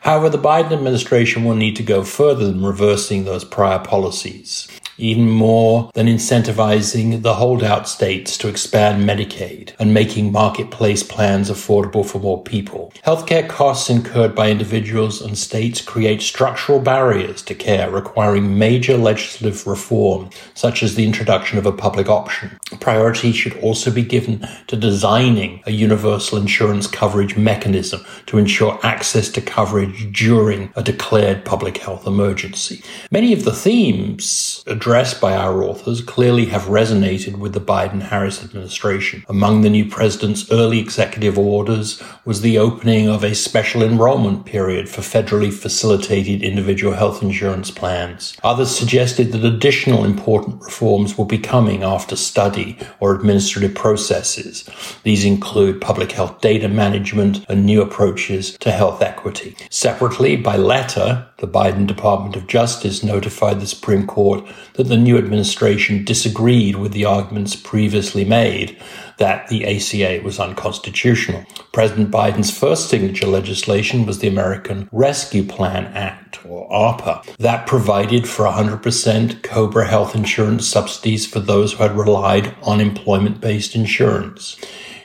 However, 0.00 0.30
the 0.30 0.38
Biden 0.38 0.72
administration 0.72 1.44
will 1.44 1.54
need 1.54 1.76
to 1.76 1.82
go 1.82 2.02
further 2.02 2.46
than 2.46 2.64
reversing 2.64 3.26
those 3.26 3.44
prior 3.44 3.78
policies 3.78 4.68
even 5.02 5.28
more 5.28 5.90
than 5.94 6.06
incentivizing 6.06 7.22
the 7.22 7.34
holdout 7.34 7.88
states 7.88 8.38
to 8.38 8.48
expand 8.48 9.08
Medicaid 9.08 9.72
and 9.80 9.92
making 9.92 10.30
marketplace 10.30 11.02
plans 11.02 11.50
affordable 11.50 12.06
for 12.06 12.20
more 12.20 12.42
people. 12.42 12.92
Healthcare 13.04 13.48
costs 13.48 13.90
incurred 13.90 14.34
by 14.34 14.50
individuals 14.50 15.20
and 15.20 15.36
states 15.36 15.82
create 15.82 16.22
structural 16.22 16.78
barriers 16.78 17.42
to 17.42 17.54
care 17.54 17.90
requiring 17.90 18.56
major 18.56 18.96
legislative 18.96 19.66
reform, 19.66 20.30
such 20.54 20.84
as 20.84 20.94
the 20.94 21.04
introduction 21.04 21.58
of 21.58 21.66
a 21.66 21.72
public 21.72 22.08
option. 22.08 22.58
Priority 22.82 23.30
should 23.30 23.56
also 23.58 23.92
be 23.92 24.02
given 24.02 24.44
to 24.66 24.74
designing 24.74 25.62
a 25.66 25.70
universal 25.70 26.36
insurance 26.36 26.88
coverage 26.88 27.36
mechanism 27.36 28.04
to 28.26 28.38
ensure 28.38 28.76
access 28.82 29.28
to 29.30 29.40
coverage 29.40 30.12
during 30.12 30.72
a 30.74 30.82
declared 30.82 31.44
public 31.44 31.78
health 31.78 32.08
emergency. 32.08 32.82
Many 33.12 33.32
of 33.32 33.44
the 33.44 33.52
themes 33.54 34.64
addressed 34.66 35.20
by 35.20 35.36
our 35.36 35.62
authors 35.62 36.00
clearly 36.00 36.46
have 36.46 36.62
resonated 36.62 37.36
with 37.36 37.52
the 37.52 37.60
Biden 37.60 38.02
Harris 38.02 38.42
administration. 38.42 39.24
Among 39.28 39.60
the 39.60 39.70
new 39.70 39.88
president's 39.88 40.50
early 40.50 40.80
executive 40.80 41.38
orders 41.38 42.02
was 42.24 42.40
the 42.40 42.58
opening 42.58 43.08
of 43.08 43.22
a 43.22 43.36
special 43.36 43.84
enrollment 43.84 44.44
period 44.44 44.88
for 44.88 45.02
federally 45.02 45.52
facilitated 45.52 46.42
individual 46.42 46.94
health 46.94 47.22
insurance 47.22 47.70
plans. 47.70 48.36
Others 48.42 48.76
suggested 48.76 49.30
that 49.30 49.44
additional 49.44 50.04
important 50.04 50.60
reforms 50.60 51.16
will 51.16 51.26
be 51.26 51.38
coming 51.38 51.84
after 51.84 52.16
study 52.16 52.71
or 53.00 53.14
administrative 53.14 53.74
processes. 53.74 54.68
These 55.02 55.24
include 55.24 55.80
public 55.80 56.12
health 56.12 56.40
data 56.40 56.68
management 56.68 57.44
and 57.48 57.64
new 57.64 57.82
approaches 57.82 58.56
to 58.58 58.70
health 58.70 59.02
equity. 59.02 59.56
Separately, 59.70 60.36
by 60.36 60.56
letter, 60.56 61.26
the 61.42 61.48
Biden 61.48 61.88
Department 61.88 62.36
of 62.36 62.46
Justice 62.46 63.02
notified 63.02 63.60
the 63.60 63.66
Supreme 63.66 64.06
Court 64.06 64.44
that 64.74 64.84
the 64.84 64.96
new 64.96 65.18
administration 65.18 66.04
disagreed 66.04 66.76
with 66.76 66.92
the 66.92 67.04
arguments 67.04 67.56
previously 67.56 68.24
made 68.24 68.80
that 69.18 69.48
the 69.48 69.66
ACA 69.66 70.22
was 70.24 70.38
unconstitutional. 70.38 71.44
President 71.72 72.12
Biden's 72.12 72.56
first 72.56 72.88
signature 72.88 73.26
legislation 73.26 74.06
was 74.06 74.20
the 74.20 74.28
American 74.28 74.88
Rescue 74.92 75.42
Plan 75.42 75.86
Act, 75.86 76.38
or 76.46 76.70
ARPA, 76.70 77.24
that 77.38 77.66
provided 77.66 78.28
for 78.28 78.44
100% 78.44 79.42
COBRA 79.42 79.88
health 79.88 80.14
insurance 80.14 80.68
subsidies 80.68 81.26
for 81.26 81.40
those 81.40 81.72
who 81.72 81.82
had 81.82 81.96
relied 81.96 82.54
on 82.62 82.80
employment 82.80 83.40
based 83.40 83.74
insurance. 83.74 84.56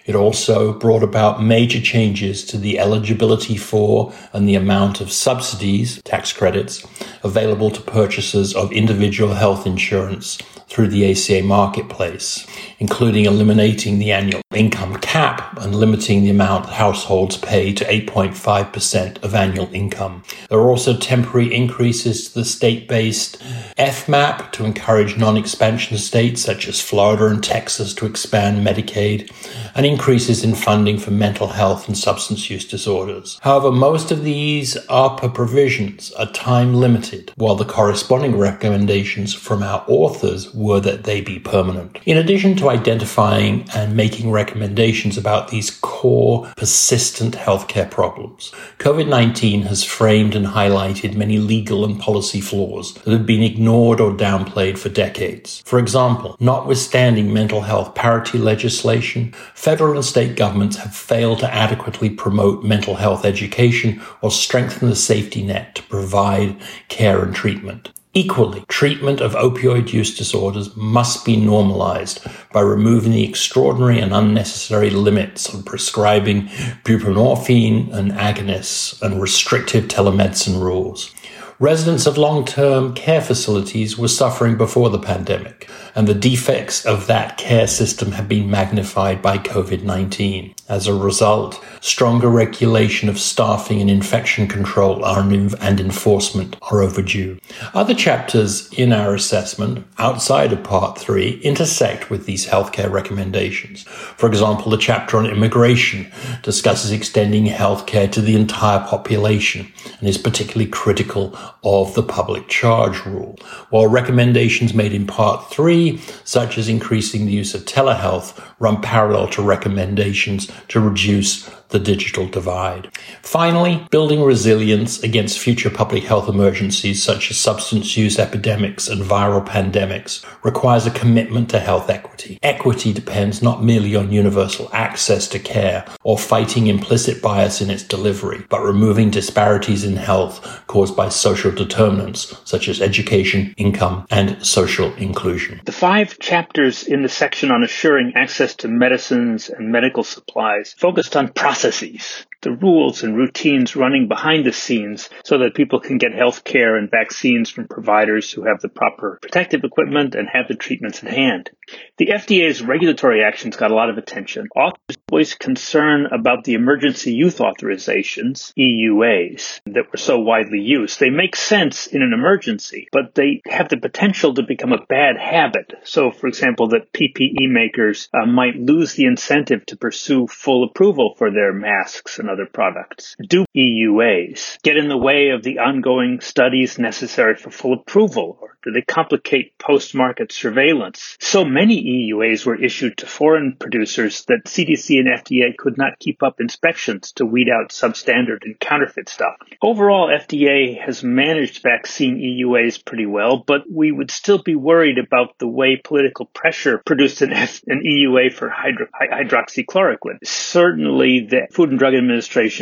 It 0.07 0.15
also 0.15 0.73
brought 0.73 1.03
about 1.03 1.43
major 1.43 1.81
changes 1.81 2.43
to 2.45 2.57
the 2.57 2.79
eligibility 2.79 3.57
for 3.57 4.13
and 4.33 4.47
the 4.47 4.55
amount 4.55 5.01
of 5.01 5.11
subsidies, 5.11 6.01
tax 6.03 6.31
credits, 6.31 6.85
available 7.23 7.69
to 7.71 7.81
purchasers 7.81 8.55
of 8.55 8.71
individual 8.71 9.35
health 9.35 9.67
insurance 9.67 10.39
through 10.67 10.89
the 10.89 11.11
ACA 11.11 11.43
marketplace, 11.43 12.45
including 12.79 13.25
eliminating 13.25 13.99
the 13.99 14.11
annual 14.11 14.41
income 14.53 14.97
cap 14.97 15.57
and 15.59 15.75
limiting 15.75 16.23
the 16.23 16.29
amount 16.29 16.65
households 16.65 17.37
pay 17.37 17.73
to 17.73 17.85
8.5% 17.85 19.23
of 19.23 19.35
annual 19.35 19.69
income. 19.73 20.23
There 20.49 20.59
are 20.59 20.69
also 20.69 20.97
temporary 20.97 21.53
increases 21.53 22.27
to 22.29 22.39
the 22.39 22.45
state 22.45 22.87
based 22.87 23.41
FMAP 23.77 24.51
to 24.53 24.65
encourage 24.65 25.17
non 25.17 25.37
expansion 25.37 25.97
states 25.97 26.41
such 26.41 26.67
as 26.67 26.81
Florida 26.81 27.27
and 27.27 27.43
Texas 27.43 27.93
to 27.95 28.05
expand 28.05 28.65
Medicaid, 28.65 29.31
and 29.75 29.85
increases 29.85 30.43
in 30.43 30.55
funding 30.55 30.97
for 30.97 31.11
mental 31.11 31.47
health 31.47 31.87
and 31.87 31.97
substance 31.97 32.49
use 32.49 32.65
disorders. 32.65 33.39
However, 33.41 33.71
most 33.71 34.11
of 34.11 34.23
these 34.23 34.75
ARPA 34.87 35.33
provisions 35.33 36.11
are 36.13 36.31
time 36.31 36.73
limited, 36.73 37.31
while 37.35 37.55
the 37.55 37.65
corresponding 37.65 38.37
recommendations 38.37 39.33
from 39.33 39.61
our 39.63 39.83
authors 39.87 40.53
were 40.57 40.79
that 40.79 41.03
they 41.03 41.21
be 41.21 41.39
permanent. 41.39 41.99
In 42.05 42.17
addition 42.17 42.55
to 42.57 42.69
identifying 42.69 43.67
and 43.75 43.95
making 43.95 44.31
recommendations 44.31 45.17
about 45.17 45.49
these 45.49 45.69
core, 45.69 46.51
persistent 46.57 47.35
healthcare 47.35 47.89
problems, 47.89 48.51
COVID 48.79 49.07
19 49.07 49.63
has 49.63 49.83
framed 49.83 50.35
and 50.35 50.47
highlighted 50.47 51.15
many 51.15 51.37
legal 51.37 51.85
and 51.85 51.99
policy 51.99 52.41
flaws 52.41 52.93
that 52.95 53.11
have 53.11 53.25
been 53.25 53.43
ignored 53.43 54.01
or 54.01 54.11
downplayed 54.11 54.77
for 54.77 54.89
decades. 54.89 55.61
For 55.65 55.77
example, 55.79 56.35
notwithstanding 56.39 57.31
mental 57.31 57.61
health 57.61 57.93
parity 57.93 58.39
legislation, 58.39 59.33
federal 59.53 59.95
and 59.95 60.05
state 60.05 60.35
governments 60.35 60.77
have 60.77 60.95
failed 60.95 61.39
to 61.39 61.53
adequately 61.53 62.09
promote 62.09 62.63
mental 62.63 62.95
health 62.95 63.25
education 63.25 64.01
or 64.21 64.31
strengthen 64.31 64.89
the 64.89 64.95
safety 64.95 65.43
net 65.43 65.75
to 65.75 65.83
provide 65.83 66.55
care 66.87 67.23
and 67.23 67.35
treatment. 67.35 67.91
Equally, 68.17 68.65
treatment 68.67 69.21
of 69.21 69.33
opioid 69.33 69.93
use 69.93 70.17
disorders 70.17 70.75
must 70.75 71.23
be 71.23 71.35
normalized 71.35 72.19
by 72.51 72.61
removing 72.61 73.11
the 73.11 73.23
extraordinary 73.23 73.99
and 73.99 74.11
unnecessary 74.11 74.89
limits 74.89 75.53
on 75.53 75.61
prescribing 75.61 76.47
buprenorphine 76.83 77.93
and 77.93 78.11
agonists 78.13 78.99
and 79.03 79.21
restrictive 79.21 79.83
telemedicine 79.87 80.59
rules. 80.59 81.13
Residents 81.59 82.05
of 82.05 82.19
long 82.19 82.45
term 82.45 82.93
care 82.93 83.19
facilities 83.19 83.97
were 83.97 84.07
suffering 84.07 84.57
before 84.57 84.91
the 84.91 84.99
pandemic, 84.99 85.67
and 85.95 86.07
the 86.07 86.13
defects 86.13 86.85
of 86.85 87.07
that 87.07 87.35
care 87.39 87.65
system 87.65 88.11
have 88.11 88.29
been 88.29 88.47
magnified 88.47 89.23
by 89.23 89.39
COVID 89.39 89.81
19. 89.81 90.53
As 90.69 90.85
a 90.85 90.93
result, 90.93 91.63
stronger 91.81 92.29
regulation 92.29 93.09
of 93.09 93.17
staffing 93.17 93.81
and 93.81 93.89
infection 93.89 94.47
control 94.47 95.03
and 95.03 95.79
enforcement 95.79 96.55
are 96.69 96.83
overdue. 96.83 97.39
Other 97.73 97.95
chapters 97.95 98.71
in 98.73 98.93
our 98.93 99.15
assessment, 99.15 99.87
outside 99.97 100.53
of 100.53 100.63
Part 100.63 100.99
3, 100.99 101.39
intersect 101.39 102.11
with 102.11 102.27
these 102.27 102.45
healthcare 102.45 102.91
recommendations. 102.91 103.81
For 103.83 104.27
example, 104.27 104.69
the 104.69 104.77
chapter 104.77 105.17
on 105.17 105.25
immigration 105.25 106.11
discusses 106.43 106.91
extending 106.91 107.45
healthcare 107.45 108.11
to 108.11 108.21
the 108.21 108.35
entire 108.35 108.85
population 108.85 109.71
and 109.99 110.07
is 110.07 110.19
particularly 110.19 110.69
critical 110.69 111.35
of 111.63 111.93
the 111.93 112.03
public 112.03 112.47
charge 112.47 113.05
rule, 113.05 113.37
while 113.69 113.87
recommendations 113.87 114.73
made 114.73 114.93
in 114.93 115.07
Part 115.07 115.49
3, 115.51 115.97
such 116.23 116.57
as 116.57 116.69
increasing 116.69 117.25
the 117.25 117.31
use 117.31 117.53
of 117.53 117.65
telehealth, 117.65 118.39
run 118.59 118.81
parallel 118.81 119.27
to 119.29 119.41
recommendations 119.41 120.51
to 120.69 120.79
reduce 120.79 121.49
the 121.69 121.79
digital 121.79 122.27
divide. 122.27 122.89
Finally, 123.21 123.85
building 123.91 124.23
resilience 124.23 125.03
against 125.03 125.39
future 125.39 125.69
public 125.69 126.03
health 126.03 126.29
emergencies 126.29 127.03
such 127.03 127.29
as 127.29 127.37
substance 127.37 127.97
use 127.97 128.19
epidemics 128.19 128.87
and 128.87 129.01
viral 129.01 129.45
pandemics 129.45 130.25
requires 130.43 130.85
a 130.85 130.91
commitment 130.91 131.49
to 131.49 131.59
health 131.59 131.89
equity. 131.89 132.39
Equity 132.43 132.93
depends 132.93 133.41
not 133.41 133.63
merely 133.63 133.95
on 133.95 134.11
universal 134.11 134.69
access 134.73 135.27
to 135.27 135.39
care 135.39 135.85
or 136.03 136.17
fighting 136.17 136.67
implicit 136.67 137.21
bias 137.21 137.61
in 137.61 137.69
its 137.69 137.83
delivery, 137.83 138.45
but 138.49 138.61
removing 138.61 139.09
disparities 139.09 139.83
in 139.83 139.95
health 139.95 140.63
caused 140.67 140.95
by 140.95 141.09
social 141.09 141.51
determinants 141.51 142.35
such 142.45 142.67
as 142.67 142.81
education, 142.81 143.53
income, 143.57 144.05
and 144.09 144.45
social 144.45 144.93
inclusion. 144.95 145.61
The 145.65 145.71
five 145.71 146.17
chapters 146.19 146.83
in 146.83 147.03
the 147.03 147.09
section 147.09 147.51
on 147.51 147.63
assuring 147.63 148.13
access 148.15 148.55
to 148.55 148.67
medicines 148.67 149.49
and 149.49 149.71
medical 149.71 150.03
supplies 150.03 150.73
focused 150.77 151.15
on 151.15 151.33
processes 151.57 152.27
the 152.41 152.51
rules 152.51 153.03
and 153.03 153.17
routines 153.17 153.75
running 153.75 154.07
behind 154.07 154.45
the 154.45 154.53
scenes 154.53 155.09
so 155.23 155.39
that 155.39 155.55
people 155.55 155.79
can 155.79 155.97
get 155.97 156.13
health 156.13 156.43
care 156.43 156.77
and 156.77 156.89
vaccines 156.89 157.49
from 157.49 157.67
providers 157.67 158.31
who 158.31 158.43
have 158.43 158.61
the 158.61 158.69
proper 158.69 159.17
protective 159.21 159.63
equipment 159.63 160.15
and 160.15 160.27
have 160.31 160.47
the 160.47 160.55
treatments 160.55 161.03
at 161.03 161.11
hand. 161.11 161.49
The 161.97 162.07
FDA's 162.07 162.61
regulatory 162.61 163.23
actions 163.23 163.57
got 163.57 163.71
a 163.71 163.75
lot 163.75 163.89
of 163.89 163.97
attention. 163.97 164.47
Authors 164.55 164.97
voiced 165.09 165.39
concern 165.39 166.05
about 166.05 166.43
the 166.43 166.53
emergency 166.53 167.13
use 167.13 167.39
authorizations, 167.39 168.53
EUAs, 168.57 169.59
that 169.65 169.91
were 169.91 169.97
so 169.97 170.19
widely 170.19 170.59
used. 170.59 170.99
They 170.99 171.09
make 171.09 171.35
sense 171.35 171.87
in 171.87 172.01
an 172.01 172.13
emergency, 172.13 172.87
but 172.91 173.15
they 173.15 173.41
have 173.45 173.69
the 173.69 173.77
potential 173.77 174.33
to 174.35 174.43
become 174.43 174.73
a 174.73 174.85
bad 174.87 175.17
habit. 175.17 175.73
So, 175.83 176.11
for 176.11 176.27
example, 176.27 176.69
that 176.69 176.93
PPE 176.93 177.49
makers 177.49 178.09
uh, 178.13 178.25
might 178.25 178.55
lose 178.55 178.93
the 178.93 179.05
incentive 179.05 179.65
to 179.67 179.77
pursue 179.77 180.27
full 180.27 180.63
approval 180.63 181.15
for 181.17 181.31
their 181.31 181.46
masks 181.53 182.19
and 182.19 182.27
and 182.27 182.33
other 182.33 182.45
products. 182.45 183.15
Do 183.27 183.45
EUAs 183.55 184.61
get 184.61 184.77
in 184.77 184.89
the 184.89 184.97
way 184.97 185.29
of 185.29 185.43
the 185.43 185.59
ongoing 185.59 186.19
studies 186.19 186.77
necessary 186.77 187.35
for 187.35 187.51
full 187.51 187.73
approval, 187.73 188.37
or 188.41 188.57
do 188.63 188.71
they 188.71 188.81
complicate 188.81 189.57
post-market 189.57 190.31
surveillance? 190.31 191.15
So 191.21 191.45
many 191.45 192.11
EUAs 192.11 192.45
were 192.45 192.61
issued 192.61 192.97
to 192.97 193.05
foreign 193.05 193.55
producers 193.57 194.25
that 194.25 194.45
CDC 194.45 194.99
and 194.99 195.07
FDA 195.07 195.55
could 195.55 195.77
not 195.77 195.99
keep 195.99 196.21
up 196.21 196.41
inspections 196.41 197.13
to 197.13 197.25
weed 197.25 197.47
out 197.49 197.69
substandard 197.69 198.43
and 198.43 198.59
counterfeit 198.59 199.07
stuff. 199.07 199.35
Overall, 199.61 200.09
FDA 200.09 200.79
has 200.83 201.03
managed 201.03 201.63
vaccine 201.63 202.17
EUAs 202.17 202.83
pretty 202.83 203.05
well, 203.05 203.43
but 203.45 203.61
we 203.71 203.91
would 203.91 204.11
still 204.11 204.41
be 204.41 204.55
worried 204.55 204.97
about 204.97 205.37
the 205.39 205.47
way 205.47 205.79
political 205.81 206.25
pressure 206.25 206.81
produced 206.85 207.21
an, 207.21 207.31
F- 207.31 207.61
an 207.67 207.83
EUA 207.85 208.33
for 208.33 208.49
hydro- 208.49 208.87
hydroxychloroquine. 209.01 210.17
Certainly, 210.23 211.27
the 211.37 211.53
Food 211.53 211.69
and 211.69 211.79
Drug 211.79 211.93
Administration 211.93 212.07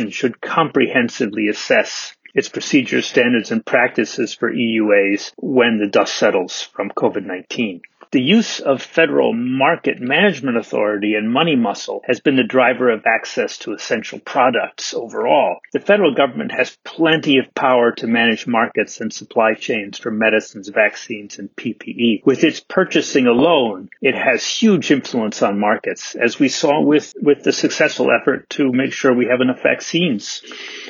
Administration 0.06 0.10
should 0.10 0.40
comprehensively 0.40 1.48
assess 1.48 2.14
its 2.34 2.48
procedures, 2.48 3.06
standards, 3.06 3.50
and 3.50 3.64
practices 3.64 4.34
for 4.34 4.52
EUAs 4.52 5.32
when 5.36 5.78
the 5.78 5.86
dust 5.86 6.14
settles 6.16 6.62
from 6.74 6.90
COVID-19. 6.90 7.80
The 8.12 8.22
use 8.22 8.60
of 8.60 8.82
federal 8.82 9.32
market 9.32 10.00
management 10.00 10.56
authority 10.56 11.14
and 11.14 11.30
money 11.30 11.56
muscle 11.56 12.02
has 12.06 12.20
been 12.20 12.36
the 12.36 12.44
driver 12.44 12.88
of 12.90 13.04
access 13.04 13.58
to 13.58 13.72
essential 13.72 14.20
products 14.20 14.94
overall. 14.94 15.58
The 15.72 15.80
federal 15.80 16.14
government 16.14 16.52
has 16.52 16.78
plenty 16.84 17.38
of 17.38 17.52
power 17.54 17.92
to 17.92 18.06
manage 18.06 18.46
markets 18.46 19.00
and 19.00 19.12
supply 19.12 19.54
chains 19.54 19.98
for 19.98 20.10
medicines, 20.10 20.68
vaccines, 20.68 21.38
and 21.38 21.54
PPE. 21.56 22.24
With 22.24 22.44
its 22.44 22.60
purchasing 22.60 23.26
alone, 23.26 23.88
it 24.00 24.14
has 24.14 24.46
huge 24.46 24.90
influence 24.90 25.42
on 25.42 25.58
markets, 25.58 26.14
as 26.14 26.38
we 26.38 26.48
saw 26.48 26.80
with, 26.80 27.12
with 27.20 27.42
the 27.42 27.52
successful 27.52 28.08
effort 28.12 28.48
to 28.50 28.72
make 28.72 28.92
sure 28.92 29.12
we 29.12 29.26
have 29.26 29.40
enough 29.40 29.62
vaccines. 29.62 30.42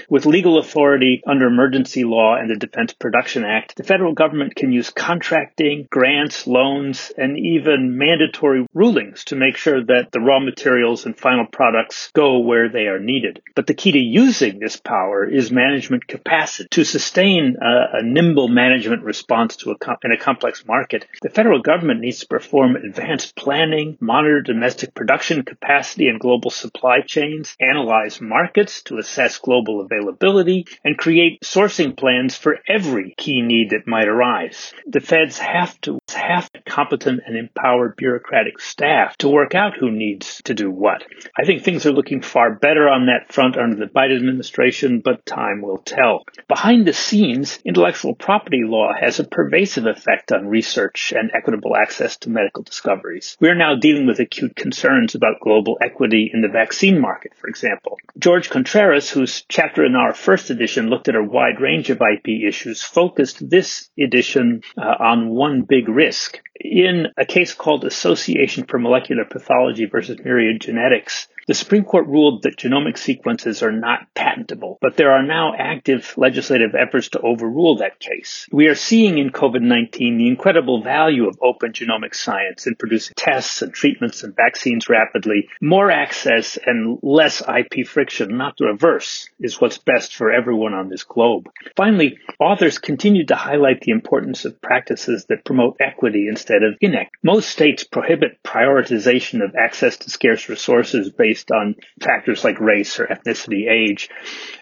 With 0.09 0.27
legal 0.27 0.59
authority 0.59 1.23
under 1.27 1.47
emergency 1.47 2.05
law 2.05 2.37
and 2.37 2.51
the 2.51 2.57
Defense 2.57 2.93
Production 2.93 3.45
Act, 3.45 3.77
the 3.77 3.85
federal 3.85 4.13
government 4.13 4.55
can 4.55 4.71
use 4.71 4.91
contracting, 4.91 5.89
grants, 5.91 6.47
loans, 6.47 7.11
and 7.17 7.39
even 7.39 7.97
mandatory 7.97 8.67
rulings 8.75 9.25
to 9.25 9.37
make 9.37 9.57
sure 9.57 9.85
that 9.85 10.13
the 10.13 10.21
raw 10.21 10.39
materials 10.41 11.07
and 11.07 11.19
final 11.19 11.47
products 11.47 12.11
go 12.15 12.39
where 12.39 12.69
they 12.69 12.87
are 12.87 12.99
needed. 12.99 13.43
But 13.55 13.67
the 13.67 13.75
key 13.75 13.93
to 13.93 13.99
using 13.99 14.59
this 14.59 14.77
power 14.77 15.27
is 15.27 15.51
management 15.51 16.07
capacity. 16.07 16.69
To 16.71 16.85
sustain 16.85 17.57
a, 17.61 17.99
a 17.99 18.03
nimble 18.03 18.49
management 18.49 19.03
response 19.03 19.57
to 19.57 19.71
a 19.71 19.77
in 20.05 20.13
a 20.13 20.19
complex 20.19 20.65
market, 20.67 21.07
the 21.23 21.31
federal 21.31 21.61
government 21.61 22.01
needs 22.01 22.21
to 22.21 22.27
perform 22.27 22.77
advanced 22.77 23.37
planning, 23.37 23.97
monitor 24.01 24.41
domestic 24.41 24.95
production 24.95 25.43
capacity 25.43 26.09
and 26.09 26.21
global 26.21 26.51
supply 26.51 27.01
chains, 27.01 27.57
analyze 27.61 28.21
markets 28.21 28.83
to 28.83 28.99
assess 28.99 29.39
global 29.39 29.81
availability, 29.81 30.67
and 30.85 30.99
create 30.99 31.41
sourcing 31.43 31.97
plans 31.97 32.37
for 32.37 32.59
every 32.69 33.15
key 33.17 33.43
need 33.43 33.71
that 33.71 33.87
might 33.87 34.09
arise. 34.09 34.73
The 34.87 35.01
feds 35.01 35.39
have 35.39 35.81
to 35.83 35.99
have 36.15 36.51
competent 36.97 37.23
and 37.27 37.37
empowered 37.37 37.97
bureaucratic 37.97 38.59
staff 38.59 39.17
to 39.19 39.29
work 39.29 39.55
out 39.55 39.77
who 39.79 39.91
needs 39.91 40.41
to 40.45 40.55
do 40.55 40.71
what. 40.71 41.05
I 41.39 41.45
think 41.45 41.63
things 41.63 41.85
are 41.85 41.93
looking 41.93 42.23
far 42.23 42.55
better 42.55 42.89
on 42.89 43.07
that 43.07 43.33
front 43.33 43.57
under 43.57 43.77
the 43.77 43.93
Biden 43.93 44.17
administration, 44.17 45.01
but 45.05 45.27
time 45.27 45.61
will 45.61 45.79
tell. 45.79 46.25
Behind 46.49 46.87
the 46.87 46.95
scenes, 46.95 47.59
intellectual 47.65 48.15
property 48.15 48.63
law 48.65 48.93
has 48.99 49.21
a 49.21 49.25
pervasive 49.25 49.87
effect 49.87 50.33
on 50.33 50.49
research 50.49 51.13
and 51.15 51.31
equitable 51.35 51.77
access 51.77 52.17
to 52.19 52.31
medical 52.31 52.63
discoveries. 52.63 53.37
We 53.41 53.49
are 53.49 53.55
now 53.55 53.77
dealing 53.77 54.07
with 54.07 54.21
acute 54.21 54.57
concerns 54.57 55.15
about 55.15 55.41
global 55.41 55.77
equity 55.83 56.31
in 56.33 56.41
the 56.41 56.49
vaccine 56.49 56.99
market, 56.99 57.33
for 57.37 57.49
example. 57.49 57.99
George 58.19 58.49
Contreras, 58.49 59.11
whose 59.11 59.45
chapter 59.49 59.85
in 59.85 59.95
our 59.95 60.15
first 60.15 60.49
edition 60.51 60.89
looked 60.89 61.09
at 61.09 61.15
a 61.15 61.23
wide 61.23 61.61
range 61.61 61.91
of 61.91 62.01
IP 62.01 62.29
issues, 62.47 62.83
focused 62.83 63.49
this 63.51 63.91
edition 63.99 64.63
uh, 64.79 64.95
on 64.99 65.29
one 65.29 65.63
big 65.63 65.89
risk 65.89 66.41
in 66.87 67.09
a 67.17 67.27
case 67.27 67.53
called 67.53 67.85
Association 67.85 68.65
for 68.65 68.79
Molecular 68.79 69.25
Pathology 69.25 69.87
versus 69.87 70.19
Myriad 70.25 70.61
Genetics, 70.61 71.27
the 71.47 71.55
Supreme 71.55 71.85
Court 71.85 72.09
ruled 72.09 72.43
that 72.43 72.57
genomic 72.57 72.99
sequences 72.99 73.63
are 73.63 73.71
not 73.71 74.13
patentable, 74.15 74.79
but 74.81 74.97
there 74.97 75.13
are 75.13 75.23
now 75.23 75.55
active 75.57 76.13
legislative 76.17 76.75
efforts 76.75 77.11
to 77.11 77.21
overrule 77.21 77.77
that 77.77 78.01
case. 78.01 78.47
We 78.51 78.67
are 78.67 78.75
seeing 78.75 79.19
in 79.19 79.31
COVID-19 79.31 80.19
the 80.19 80.27
incredible 80.27 80.83
value 80.83 81.29
of 81.29 81.39
open 81.41 81.73
genomic 81.73 82.17
science 82.17 82.67
in 82.67 82.75
producing 82.75 83.15
tests 83.17 83.63
and 83.63 83.73
treatments 83.73 84.25
and 84.25 84.35
vaccines 84.35 84.89
rapidly. 84.89 85.49
More 85.61 85.91
access 85.91 86.59
and 86.67 86.99
less 87.03 87.41
IP 87.43 87.87
friction, 87.87 88.37
not 88.37 88.57
the 88.57 88.67
reverse, 88.67 89.29
is 89.39 89.61
what's 89.61 89.79
best 89.79 90.17
for 90.17 90.33
everyone 90.33 90.75
on 90.75 90.89
this 90.89 91.05
globe. 91.05 91.49
Finally, 91.77 92.19
authors 92.41 92.79
continue 92.79 93.25
to 93.27 93.37
highlight 93.37 93.83
the 93.83 93.93
importance 93.93 94.45
of 94.45 94.61
practices 94.61 95.27
that 95.29 95.45
promote 95.45 95.77
equity 95.79 96.27
instead 96.29 96.65
of 96.65 96.75
inequity. 96.81 97.11
Most 97.23 97.51
states 97.51 97.85
prohibit 97.85 98.43
prioritization 98.43 99.45
of 99.45 99.55
access 99.55 99.99
to 99.99 100.11
scarce 100.11 100.49
resources 100.49 101.11
based 101.11 101.36
based 101.37 101.51
on 101.51 101.75
factors 102.01 102.45
like 102.45 102.59
race 102.61 102.99
or 102.99 103.07
ethnicity, 103.07 103.71
age, 103.71 104.09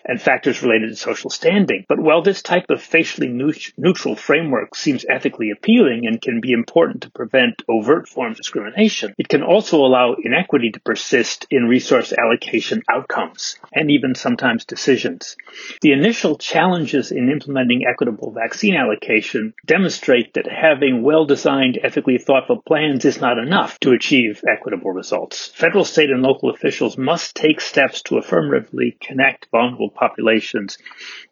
and 0.05 0.21
factors 0.21 0.61
related 0.61 0.91
to 0.91 0.97
social 0.97 1.31
standing. 1.31 1.85
But 1.89 2.01
while 2.01 2.23
this 2.23 2.43
type 2.43 2.67
of 2.69 2.83
facially 2.83 3.29
neutral 3.29 4.17
framework 4.17 4.75
seems 4.75 5.07
ethically 5.09 5.51
appealing 5.51 6.07
and 6.07 6.21
can 6.21 6.41
be 6.41 6.51
important 6.53 7.03
to 7.03 7.11
prevent 7.11 7.63
overt 7.69 8.09
forms 8.09 8.33
of 8.33 8.39
discrimination, 8.39 9.15
it 9.19 9.29
can 9.29 9.43
also 9.43 9.79
allow 9.79 10.17
inequity 10.21 10.71
to 10.73 10.81
persist 10.81 11.47
in 11.49 11.69
resource 11.69 12.13
allocation 12.13 12.83
outcomes 12.93 13.57
and 13.73 13.91
even 13.93 14.17
sometimes 14.17 14.65
decisions. 14.65 15.37
The 15.81 15.93
initial 15.93 16.37
challenges 16.37 17.13
in 17.13 17.31
implementing 17.31 17.85
equitable 17.89 18.33
vaccine 18.33 18.75
allocation 18.75 19.55
demonstrate 19.65 20.35
that 20.35 20.49
having 20.51 21.03
well-designed, 21.03 21.79
ethically 21.83 22.19
thoughtful 22.19 22.63
plans 22.67 23.05
is 23.05 23.21
not 23.21 23.39
enough 23.39 23.79
to 23.81 23.93
achieve 23.93 24.43
equitable 24.51 24.91
results. 24.91 25.47
Federal, 25.55 25.85
state, 25.85 26.11
and 26.11 26.23
local 26.23 26.51
officials 26.65 26.97
must 26.97 27.37
take 27.37 27.61
steps 27.61 28.01
to 28.01 28.17
affirmatively 28.17 28.97
connect 28.99 29.47
vulnerable 29.51 29.91
populations 29.91 30.79